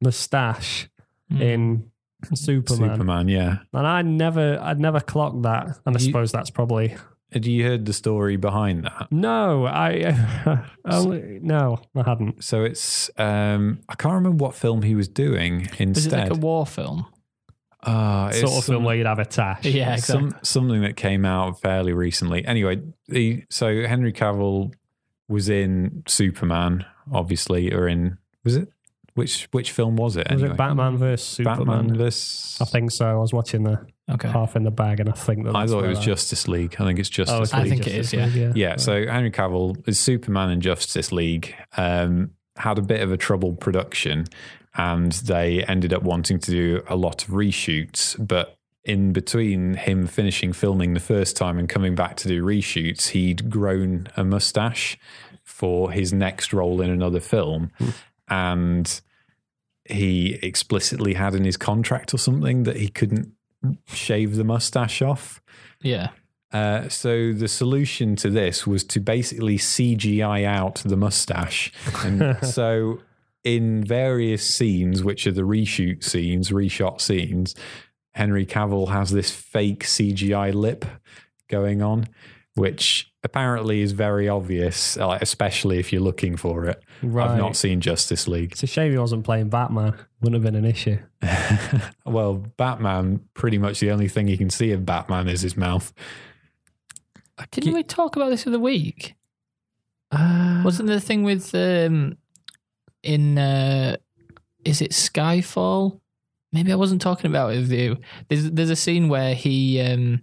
[0.00, 0.88] mustache
[1.32, 1.40] Mm.
[1.40, 1.84] in
[2.34, 2.90] Superman.
[2.90, 3.28] Superman.
[3.28, 3.58] Yeah.
[3.72, 6.96] and I never, I'd never clocked that, and I You- suppose that's probably
[7.32, 9.08] Had you heard the story behind that?
[9.10, 9.66] no.
[9.66, 10.14] I
[10.84, 12.42] only no, I hadn't.
[12.44, 16.28] So it's um I can't remember what film he was doing Was it instead.
[16.30, 17.06] like a war film?
[17.88, 19.64] Ah, it's Sort of some- film where you'd have a tash.
[19.64, 20.30] Yeah, exactly.
[20.30, 22.44] some something that came out fairly recently.
[22.46, 24.72] Anyway, the so Henry Cavill
[25.28, 28.68] was in Superman, obviously, or in was it
[29.16, 30.30] which which film was it?
[30.30, 31.66] Was it Batman versus Superman?
[31.88, 32.58] Batman vs.
[32.60, 33.06] I think so.
[33.06, 34.28] I was watching the Okay.
[34.28, 36.76] half in the bag, and I think that I thought it was that- Justice League.
[36.78, 37.70] I think it's Justice Oh, it's I League.
[37.72, 38.46] think it is, Justice yeah.
[38.46, 41.56] League, Yeah, so Henry Cavill is Superman in Justice League.
[41.76, 44.26] Um, had a bit of a troubled production,
[44.76, 48.14] and they ended up wanting to do a lot of reshoots.
[48.24, 53.08] But in between him finishing filming the first time and coming back to do reshoots,
[53.08, 54.96] he'd grown a mustache
[55.42, 57.72] for his next role in another film,
[58.28, 59.00] and
[59.90, 63.32] he explicitly had in his contract or something that he couldn't
[63.86, 65.40] shave the mustache off.
[65.82, 66.10] Yeah.
[66.52, 71.72] Uh, so the solution to this was to basically CGI out the mustache,
[72.04, 73.00] and so
[73.44, 77.54] in various scenes, which are the reshoot scenes, reshot scenes,
[78.14, 80.84] Henry Cavill has this fake CGI lip
[81.48, 82.08] going on,
[82.54, 86.82] which apparently is very obvious, like, especially if you're looking for it.
[87.02, 87.28] Right.
[87.28, 88.52] I've not seen Justice League.
[88.52, 89.94] It's a shame he wasn't playing Batman.
[90.22, 90.98] Wouldn't have been an issue.
[92.06, 95.92] well, Batman, pretty much the only thing you can see of Batman is his mouth.
[97.50, 99.14] Didn't we talk about this the other week?
[100.10, 102.16] Uh, Wasn't there the thing with um
[103.02, 103.96] in uh
[104.64, 106.00] is it Skyfall?
[106.52, 107.98] Maybe I wasn't talking about it with you.
[108.28, 110.22] There's there's a scene where he um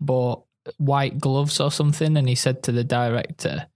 [0.00, 0.44] bought
[0.78, 3.66] white gloves or something and he said to the director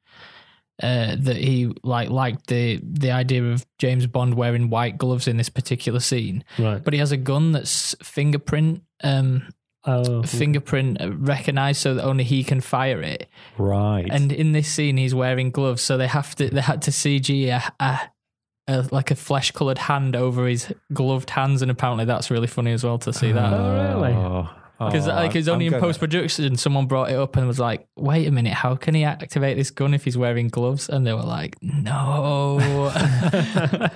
[0.83, 5.37] uh, that he like liked the the idea of James Bond wearing white gloves in
[5.37, 6.45] this particular scene.
[6.59, 6.83] right.
[6.83, 9.49] But he has a gun that's fingerprint um
[9.85, 13.27] Oh, fingerprint recognized so that only he can fire it.
[13.57, 14.07] Right.
[14.11, 17.47] And in this scene, he's wearing gloves, so they have to they had to CG
[17.49, 18.01] a, a,
[18.67, 22.73] a like a flesh colored hand over his gloved hands, and apparently that's really funny
[22.73, 23.53] as well to see that.
[23.53, 24.13] Oh, really?
[24.79, 27.47] Because Oh, like it's I'm- only I'm in post production, someone brought it up and
[27.49, 30.89] was like, "Wait a minute, how can he activate this gun if he's wearing gloves?"
[30.89, 32.59] And they were like, "No."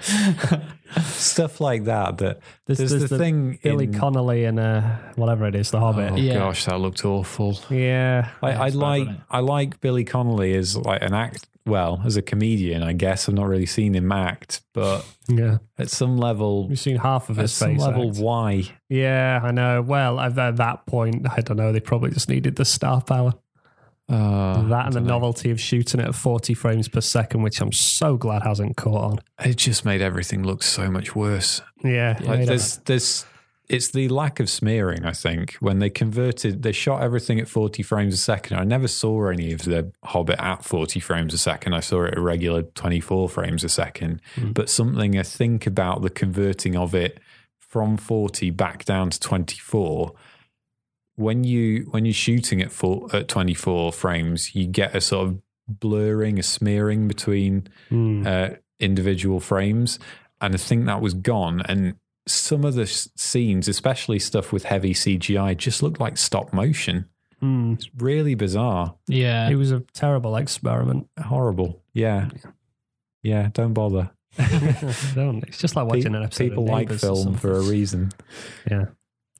[1.03, 2.18] stuff like that.
[2.18, 3.59] That There's, there's, there's the, thing.
[3.62, 4.83] Billy in, Connolly and uh,
[5.16, 6.12] whatever it is, The Hobbit.
[6.12, 6.35] Oh Yeah.
[6.35, 7.59] gosh, that looked awful.
[7.70, 8.28] Yeah.
[8.43, 9.09] I, I it's bad, like?
[9.30, 11.47] I like Billy Connolly as like an act.
[11.65, 15.59] Well, as a comedian, I guess I've not really seen him act, but Yeah.
[15.79, 18.19] at some level, We've seen half of his at his some level, act.
[18.19, 18.65] why?
[18.89, 19.81] Yeah, I know.
[19.83, 21.71] Well, at at that point, I don't know.
[21.73, 23.35] They probably just needed the star power.
[24.09, 27.73] Uh, that and the novelty of shooting it at 40 frames per second, which I'm
[27.73, 29.19] so glad hasn't caught on.
[29.43, 31.63] It just made everything look so much worse.
[31.85, 32.19] Yeah.
[32.23, 33.25] Like there's there's
[33.73, 35.55] it's the lack of smearing, I think.
[35.61, 38.59] When they converted they shot everything at 40 frames a second.
[38.59, 41.75] I never saw any of the Hobbit at 40 frames a second.
[41.75, 44.20] I saw it at regular 24 frames a second.
[44.53, 47.18] But something I think about the converting of it
[47.59, 50.12] from 40 back down to 24
[51.16, 55.43] when you when you're shooting at four, at 24 frames you get a sort of
[55.68, 58.27] blurring a smearing between Hmm.
[58.27, 58.49] uh,
[58.81, 59.99] individual frames,
[60.41, 61.62] and I think that was gone.
[61.68, 61.95] And
[62.27, 67.07] some of the scenes, especially stuff with heavy CGI, just looked like stop motion.
[67.41, 67.73] Hmm.
[67.73, 71.09] It's really bizarre, yeah, It was a terrible experiment.
[71.20, 71.83] horrible.
[71.93, 72.29] Yeah,
[73.23, 73.49] yeah.
[73.53, 74.11] Don't bother.
[75.14, 75.43] Don't.
[75.47, 77.61] It's just like Pe- watching an episode People of like Neighbours or film for a
[77.61, 78.11] reason.
[78.70, 78.87] Yeah.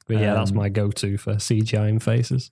[0.09, 2.51] But yeah, that's Um, my go to for CGI in faces.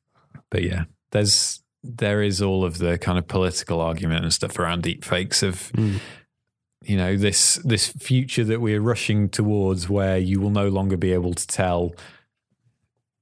[0.51, 4.83] But yeah, there's there is all of the kind of political argument and stuff around
[4.83, 5.99] deep fakes of Mm.
[6.83, 11.13] You know this this future that we're rushing towards where you will no longer be
[11.13, 11.93] able to tell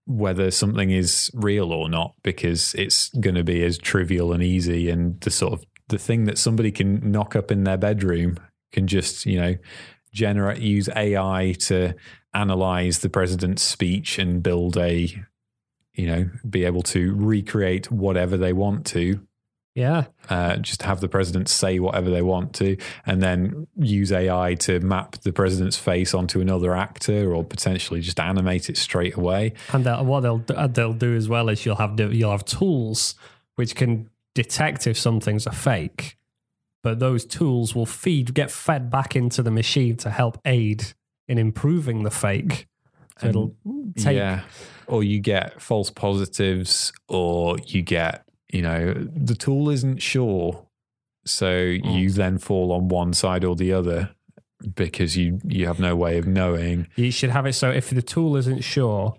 [0.06, 4.88] whether something is real or not because it's going to be as trivial and easy
[4.88, 8.38] and the sort of the thing that somebody can knock up in their bedroom
[8.72, 9.54] can just you know
[10.12, 11.94] generate use AI to
[12.32, 15.08] analyze the president's speech and build a
[15.94, 19.20] you know be able to recreate whatever they want to
[19.78, 20.06] Yeah.
[20.28, 22.76] uh, just have the president say whatever they want to,
[23.06, 28.18] and then use AI to map the president's face onto another actor, or potentially just
[28.18, 29.52] animate it straight away.
[29.72, 33.14] And they'll, what they'll do- they'll do as well is you'll have you'll have tools
[33.54, 36.16] which can detect if something's a fake,
[36.82, 40.92] but those tools will feed get fed back into the machine to help aid
[41.28, 42.66] in improving the fake.
[43.20, 43.56] So it'll
[43.96, 44.42] take yeah,
[44.86, 50.66] or you get false positives, or you get you know the tool isn't sure,
[51.24, 54.10] so you then fall on one side or the other
[54.74, 56.88] because you you have no way of knowing.
[56.96, 59.16] You should have it so if the tool isn't sure,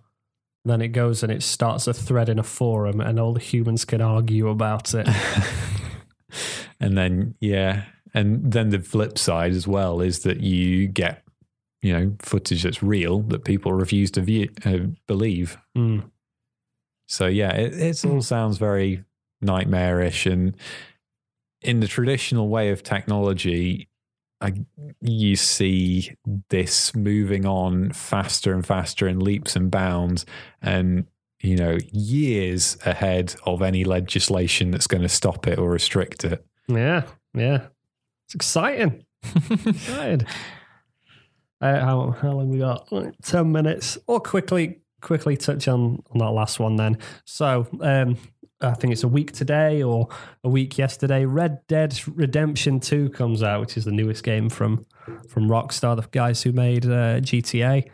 [0.65, 3.85] then it goes and it starts a thread in a forum, and all the humans
[3.85, 5.07] can argue about it.
[6.79, 11.23] and then yeah and then the flip side as well is that you get
[11.81, 14.77] you know footage that's real that people refuse to view, uh,
[15.07, 16.09] believe Mm.
[17.07, 19.03] so yeah it it's all sounds very
[19.41, 20.55] nightmarish and
[21.61, 23.87] in the traditional way of technology
[24.41, 24.53] I,
[25.01, 26.15] you see
[26.49, 30.25] this moving on faster and faster in leaps and bounds
[30.61, 31.05] and
[31.41, 36.45] you know years ahead of any legislation that's going to stop it or restrict it
[36.69, 37.67] Yeah, yeah,
[38.25, 39.03] it's exciting.
[39.65, 40.25] excited.
[41.61, 42.87] Uh, how how long we got?
[43.21, 43.97] Ten minutes.
[44.07, 46.97] Or quickly quickly touch on on that last one then.
[47.25, 48.15] So um,
[48.61, 50.09] I think it's a week today or
[50.43, 51.25] a week yesterday.
[51.25, 54.85] Red Dead Redemption Two comes out, which is the newest game from
[55.27, 57.89] from Rockstar, the guys who made uh, GTA.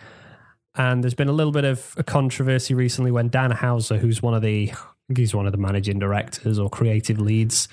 [0.77, 4.33] And there's been a little bit of a controversy recently when Dan Houser, who's one
[4.33, 4.73] of the
[5.15, 7.67] he's one of the managing directors or creative leads.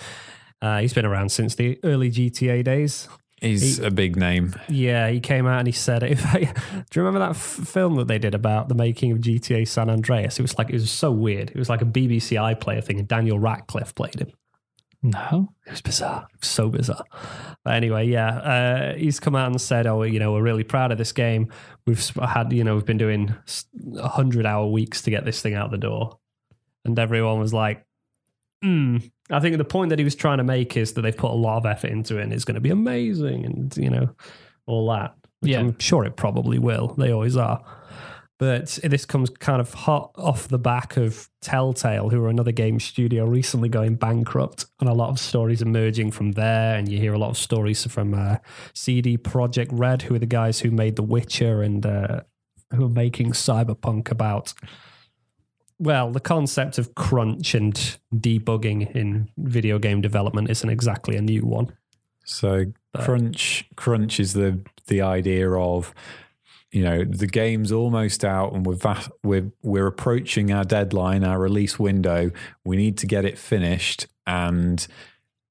[0.61, 3.09] Uh, he's been around since the early GTA days.
[3.43, 4.55] He's He- a big name.
[4.69, 7.97] Yeah, he came out and he said, "If I, do you remember that f- film
[7.97, 10.39] that they did about the making of GTA San Andreas?
[10.39, 11.51] It was like it was so weird.
[11.51, 14.31] It was like a BBC iPlayer thing, and Daniel Radcliffe played him.
[15.05, 15.53] No.
[15.67, 16.29] It was bizarre.
[16.33, 17.03] It was so bizarre.
[17.65, 20.93] But anyway, yeah, uh, he's come out and said, "Oh, you know, we're really proud
[20.93, 21.49] of this game.
[21.87, 23.35] We've had, you know, we've been doing
[23.99, 26.19] a hundred hour weeks to get this thing out the door,"
[26.85, 27.85] and everyone was like,
[28.63, 28.99] "Hmm."
[29.31, 31.35] I think the point that he was trying to make is that they've put a
[31.35, 34.11] lot of effort into it, and it's going to be amazing, and you know,
[34.67, 35.15] all that.
[35.41, 35.61] Which Yeah.
[35.61, 36.95] I'm sure it probably will.
[36.99, 37.65] They always are.
[38.39, 42.81] But this comes kind of hot off the back of Telltale, who are another game
[42.81, 46.77] studio recently going bankrupt, and a lot of stories emerging from there.
[46.77, 48.39] And you hear a lot of stories from uh,
[48.75, 52.23] CD Projekt Red, who are the guys who made The Witcher and uh,
[52.75, 54.55] who are making Cyberpunk about,
[55.83, 57.75] well, the concept of crunch and
[58.15, 61.73] debugging in video game development isn't exactly a new one.
[62.25, 62.67] So
[62.97, 65.93] crunch crunch is the the idea of
[66.71, 71.41] you know the game's almost out and we're va- we're we're approaching our deadline, our
[71.41, 72.31] release window.
[72.65, 74.87] We need to get it finished and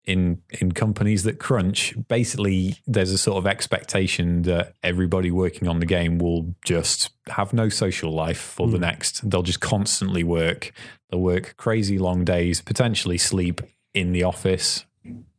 [0.05, 5.79] in in companies that crunch, basically there's a sort of expectation that everybody working on
[5.79, 9.29] the game will just have no social life for the next.
[9.29, 10.71] They'll just constantly work.
[11.09, 13.61] They'll work crazy long days, potentially sleep
[13.93, 14.85] in the office,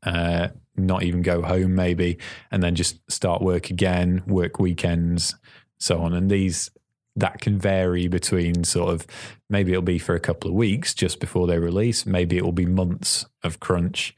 [0.05, 2.19] uh, not even go home maybe,
[2.51, 5.35] and then just start work again, work weekends,
[5.79, 6.15] so on.
[6.15, 6.71] And these
[7.17, 9.07] that can vary between sort of
[9.51, 12.53] maybe it'll be for a couple of weeks just before they release, maybe it will
[12.53, 14.17] be months of crunch.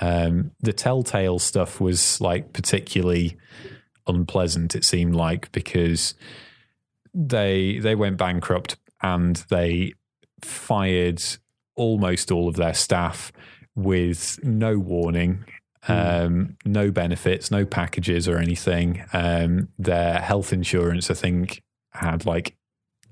[0.00, 3.36] Um, the Telltale stuff was like particularly
[4.06, 4.74] unpleasant.
[4.74, 6.14] It seemed like because
[7.14, 9.94] they they went bankrupt and they
[10.42, 11.22] fired
[11.76, 13.32] almost all of their staff
[13.76, 15.44] with no warning,
[15.86, 19.04] um, no benefits, no packages or anything.
[19.12, 21.62] Um, their health insurance, I think,
[21.98, 22.56] had like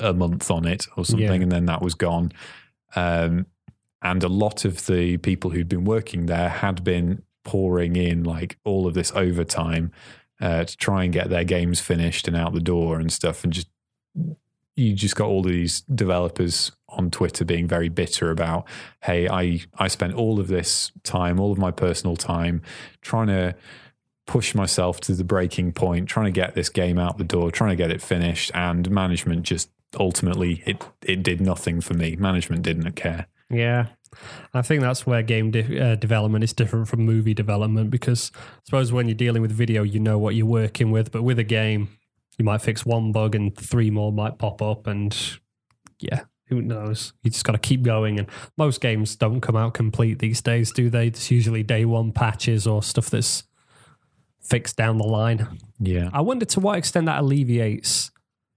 [0.00, 1.42] a month on it or something, Yeah.
[1.42, 2.32] and then that was gone.
[2.94, 3.46] Um,
[4.02, 8.58] and a lot of the people who'd been working there had been pouring in like
[8.64, 9.90] all of this overtime
[10.40, 13.52] uh, to try and get their games finished and out the door and stuff, and
[13.52, 13.68] just
[14.74, 18.66] you just got all these developers on Twitter being very bitter about,
[19.02, 22.60] hey, I I spent all of this time, all of my personal time,
[23.00, 23.54] trying to
[24.26, 27.70] push myself to the breaking point, trying to get this game out the door, trying
[27.70, 32.16] to get it finished, and management just ultimately it it did nothing for me.
[32.16, 33.26] Management didn't care.
[33.50, 33.86] Yeah.
[34.54, 38.60] I think that's where game de- uh, development is different from movie development because I
[38.64, 41.44] suppose when you're dealing with video, you know what you're working with, but with a
[41.44, 41.88] game,
[42.38, 45.16] you might fix one bug and three more might pop up, and
[45.98, 47.12] yeah, who knows?
[47.22, 48.18] You just got to keep going.
[48.18, 51.08] And most games don't come out complete these days, do they?
[51.08, 53.44] It's usually day one patches or stuff that's
[54.46, 55.58] fixed down the line.
[55.78, 56.10] Yeah.
[56.12, 58.10] I wonder to what extent that alleviates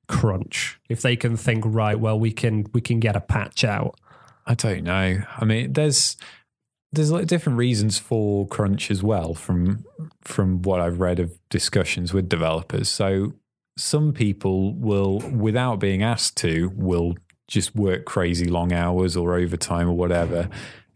[0.08, 0.80] crunch.
[0.90, 4.00] If they can think, right, well, we can we can get a patch out.
[4.46, 5.22] I don't know.
[5.38, 6.18] I mean, there's
[6.92, 9.86] there's like different reasons for crunch as well from
[10.22, 12.90] from what I've read of discussions with developers.
[12.90, 13.34] So
[13.78, 17.16] some people will, without being asked to, will
[17.48, 20.50] just work crazy long hours or overtime or whatever,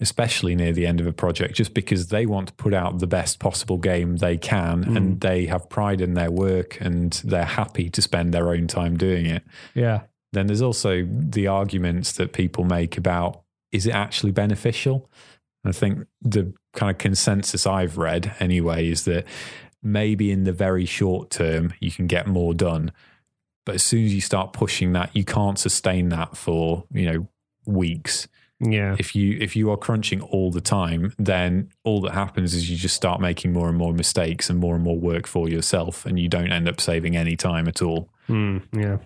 [0.03, 3.07] especially near the end of a project, just because they want to put out the
[3.07, 4.97] best possible game they can Mm.
[4.97, 8.97] and they have pride in their work and they're happy to spend their own time
[8.97, 9.43] doing it.
[9.73, 10.01] Yeah.
[10.33, 13.41] Then there's also the arguments that people make about
[13.71, 15.09] is it actually beneficial?
[15.63, 19.25] And I think the kind of consensus I've read anyway is that
[19.81, 22.91] maybe in the very short term you can get more done.
[23.65, 27.27] But as soon as you start pushing that, you can't sustain that for, you know,
[27.65, 28.27] weeks.
[28.59, 28.95] Yeah.
[28.97, 32.77] If you if you are crunching all the time, then all that happens is you
[32.77, 36.19] just start making more and more mistakes and more and more work for yourself and
[36.19, 38.09] you don't end up saving any time at all.
[38.29, 38.97] Mm, yeah.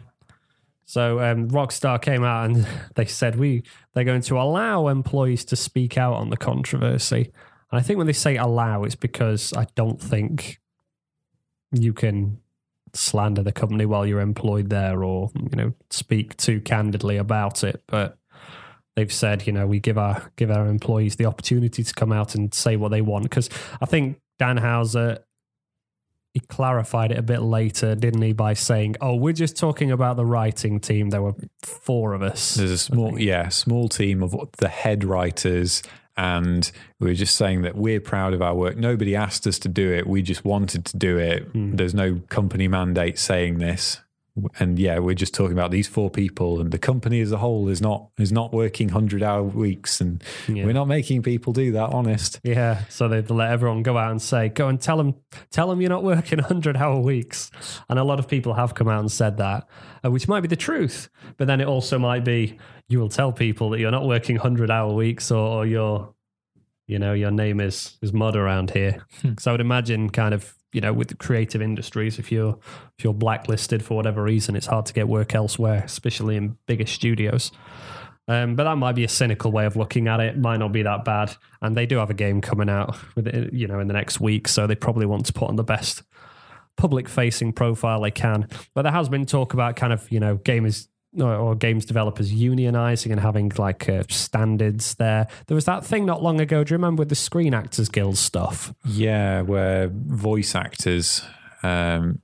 [0.85, 5.55] So um, Rockstar came out and they said we they're going to allow employees to
[5.55, 7.31] speak out on the controversy.
[7.71, 10.59] And I think when they say allow, it's because I don't think
[11.71, 12.39] you can
[12.93, 17.83] slander the company while you're employed there or you know speak too candidly about it.
[17.87, 18.17] But
[18.97, 22.35] they've said you know we give our give our employees the opportunity to come out
[22.35, 25.19] and say what they want because I think Dan Houser
[26.33, 30.17] he clarified it a bit later, didn't he, by saying, "Oh, we're just talking about
[30.17, 31.09] the writing team.
[31.09, 31.33] There were
[31.63, 35.81] four of us." There's a small, yeah, small team of the head writers,
[36.15, 38.77] and we were just saying that we're proud of our work.
[38.77, 41.43] Nobody asked us to do it; we just wanted to do it.
[41.45, 41.75] Hmm.
[41.75, 44.01] There's no company mandate saying this,
[44.59, 47.67] and yeah, we're just talking about these four people, and the company as a whole
[47.69, 50.65] is not is not working hundred hour weeks, and Yeah.
[50.65, 51.91] we're not making people do that.
[51.93, 55.15] Honest, Yeah, so they let everyone go out and say, "Go and tell them,
[55.51, 57.49] tell them you're not working hundred-hour weeks."
[57.89, 59.67] And a lot of people have come out and said that,
[60.05, 62.57] uh, which might be the truth, but then it also might be
[62.89, 66.13] you will tell people that you're not working hundred-hour weeks, or, or your,
[66.88, 69.05] you know, your name is is mud around here.
[69.39, 72.57] So I would imagine, kind of, you know, with the creative industries, if you're
[72.97, 76.85] if you're blacklisted for whatever reason, it's hard to get work elsewhere, especially in bigger
[76.85, 77.51] studios.
[78.29, 80.38] Um, but that might be a cynical way of looking at it.
[80.38, 81.33] Might not be that bad.
[81.61, 84.19] And they do have a game coming out with it, you know, in the next
[84.19, 86.03] week, so they probably want to put on the best
[86.75, 88.47] public facing profile they can.
[88.75, 90.88] But there has been talk about kind of, you know, gamers
[91.20, 95.28] or, or games developers unionizing and having like uh, standards there.
[95.47, 96.64] There was that thing not long ago.
[96.64, 98.74] Do you remember with the Screen Actors Guild stuff?
[98.86, 101.22] yeah, where voice actors.
[101.64, 102.22] Um,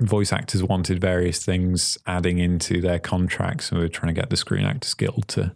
[0.00, 4.28] Voice actors wanted various things adding into their contracts, and we were trying to get
[4.28, 5.54] the Screen Actors Guild to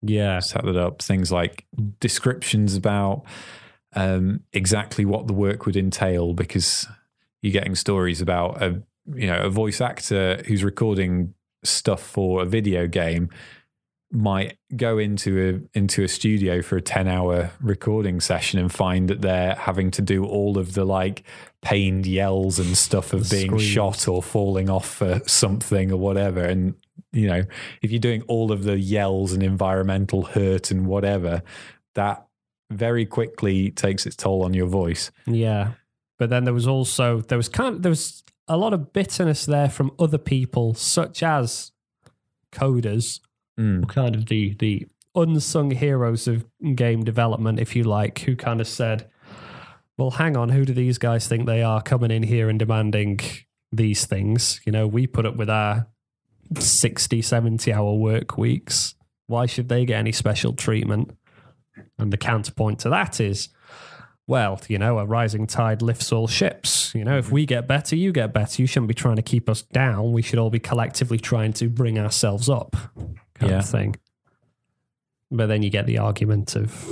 [0.00, 0.38] Yeah.
[0.38, 1.02] set that up.
[1.02, 1.66] Things like
[1.98, 3.24] descriptions about
[3.96, 6.86] um, exactly what the work would entail, because
[7.42, 8.82] you're getting stories about a
[9.16, 13.30] you know a voice actor who's recording stuff for a video game
[14.14, 19.08] might go into a into a studio for a 10 hour recording session and find
[19.08, 21.22] that they're having to do all of the like
[21.62, 23.62] pained yells and stuff of The being screams.
[23.64, 26.74] shot or falling off for something or whatever and
[27.12, 27.42] you know
[27.80, 31.42] if you're doing all of the yells and environmental hurt and whatever
[31.94, 32.26] that
[32.70, 35.72] very quickly takes its toll on your voice Yeah.
[36.18, 38.22] But then there was also there was kind of there was
[38.52, 41.72] a lot of bitterness there from other people, such as
[42.52, 43.20] coders,
[43.58, 43.86] Mm.
[43.88, 48.66] kind of the the unsung heroes of game development, if you like, who kind of
[48.66, 49.08] said,
[49.98, 53.20] Well, hang on, who do these guys think they are coming in here and demanding
[53.70, 54.60] these things?
[54.64, 55.86] You know, we put up with our
[56.58, 58.94] 60, 70 hour work weeks.
[59.26, 61.14] Why should they get any special treatment?
[61.98, 63.50] And the counterpoint to that is,
[64.26, 66.94] well, you know, a rising tide lifts all ships.
[66.94, 68.62] You know, if we get better, you get better.
[68.62, 70.12] You shouldn't be trying to keep us down.
[70.12, 72.76] We should all be collectively trying to bring ourselves up,
[73.34, 73.58] kind Yeah.
[73.58, 73.96] of thing.
[75.30, 76.88] But then you get the argument of,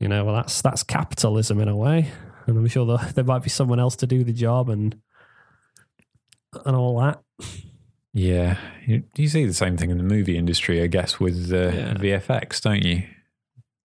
[0.00, 2.10] you know, well, that's that's capitalism in a way,
[2.46, 4.98] and I'm sure there, there might be someone else to do the job and
[6.64, 7.20] and all that.
[8.14, 11.56] yeah you, you see the same thing in the movie industry i guess with uh,
[11.68, 11.94] Yeah.
[11.94, 13.02] vfx don't you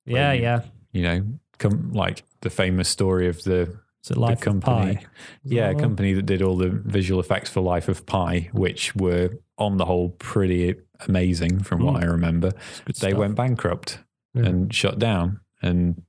[0.05, 0.61] Yeah, you- yeah.
[0.93, 1.26] you know,
[1.69, 4.95] come like the famous story of the Is it Life of company.
[4.98, 5.06] Pi?
[5.44, 5.80] yeah Oh.
[5.80, 9.85] company that did all the visual effects for Life of Pi, which were on the
[9.85, 10.76] whole pretty
[11.07, 12.03] amazing from what Mm.
[12.03, 12.52] I remember.
[12.85, 13.14] They stuff.
[13.14, 13.99] went bankrupt
[14.34, 14.45] Yeah.
[14.45, 15.40] and shut down.
[15.61, 16.03] And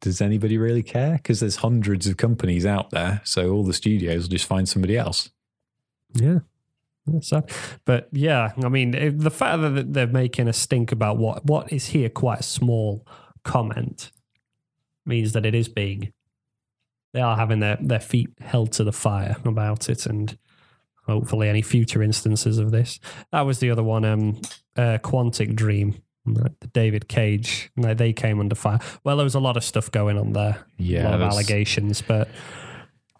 [0.00, 1.12] does anybody really care?
[1.14, 4.96] Because there's hundreds of companies out there, so all the studios will just find somebody
[4.96, 5.30] else.
[6.14, 6.40] Yeah.
[7.06, 7.50] That's sad.
[7.84, 11.86] But yeah, I mean, the fact that they're making a stink about what what is
[11.86, 13.04] here quite a small
[13.44, 14.12] comment
[15.06, 16.12] means that it is big.
[17.12, 20.36] They are having their, their feet held to the fire about it, and
[21.06, 22.98] hopefully, any future instances of this.
[23.32, 24.40] That was the other one, um,
[24.76, 27.70] uh, Quantic Dream, like the David Cage.
[27.76, 28.78] Like they came under fire.
[29.04, 30.64] Well, there was a lot of stuff going on there,
[31.04, 32.28] a lot of allegations, but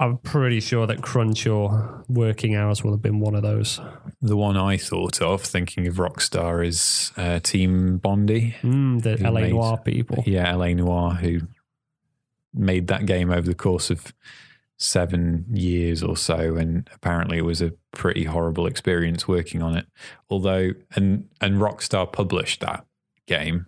[0.00, 3.78] I'm pretty sure that crunch or working hours will have been one of those.
[4.22, 8.56] The one I thought of, thinking of Rockstar, is uh, Team Bondi.
[8.62, 10.24] Mm, the LA made- Noire people.
[10.26, 11.40] Yeah, LA Noire, who
[12.54, 14.12] made that game over the course of
[14.78, 19.86] seven years or so, and apparently it was a pretty horrible experience working on it.
[20.28, 22.84] Although, and and Rockstar published that
[23.26, 23.66] game,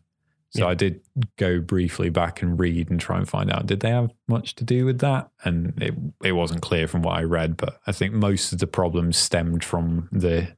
[0.50, 0.68] so Yeah.
[0.70, 1.00] I did
[1.36, 4.64] go briefly back and read and try and find out did they have much to
[4.64, 5.94] do with that, and it
[6.24, 9.62] it wasn't clear from what I read, but I think most of the problems stemmed
[9.62, 10.48] from the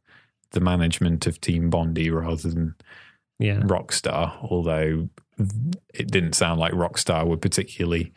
[0.53, 2.75] the management of Team Bondi rather than
[3.39, 3.61] Yeah.
[3.61, 5.11] Rockstar, although
[5.95, 8.13] it didn't sound like Rockstar were particularly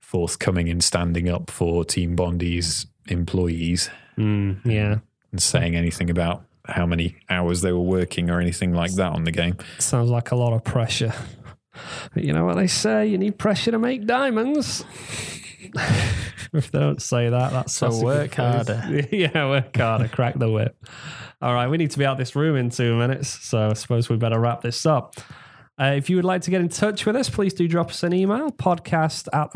[0.00, 3.88] forthcoming in standing up for Team Bondi's employees
[4.18, 4.98] Mm, yeah.
[5.30, 9.24] and saying anything about how many hours they were working or anything like that on
[9.24, 9.56] the game.
[9.78, 11.12] Sounds like a lot of pressure.
[12.12, 13.06] But you know what they say?
[13.06, 14.84] You need pressure to make diamonds.
[16.52, 19.06] if they don't say that, that's So that's a work harder.
[19.10, 20.08] yeah, work harder.
[20.08, 20.76] Crack the whip.
[21.40, 24.10] All right, we need to be out this room in two minutes, so I suppose
[24.10, 25.14] we better wrap this up.
[25.80, 28.02] Uh, if you would like to get in touch with us, please do drop us
[28.02, 29.50] an email podcast at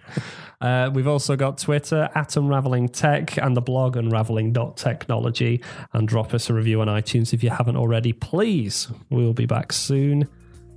[0.60, 5.62] Uh, we've also got Twitter at Unraveling Tech and the blog unraveling.technology.
[5.92, 8.88] And drop us a review on iTunes if you haven't already, please.
[9.10, 10.28] We'll be back soon.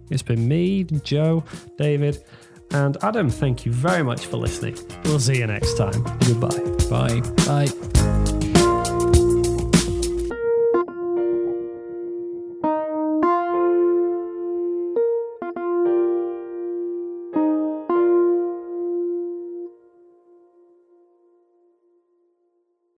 [0.09, 1.43] It's been me, Joe,
[1.77, 2.23] David,
[2.71, 3.29] and Adam.
[3.29, 4.77] Thank you very much for listening.
[5.05, 6.03] We'll see you next time.
[6.19, 6.59] Goodbye.
[6.89, 7.21] Bye.
[7.45, 7.96] Bye.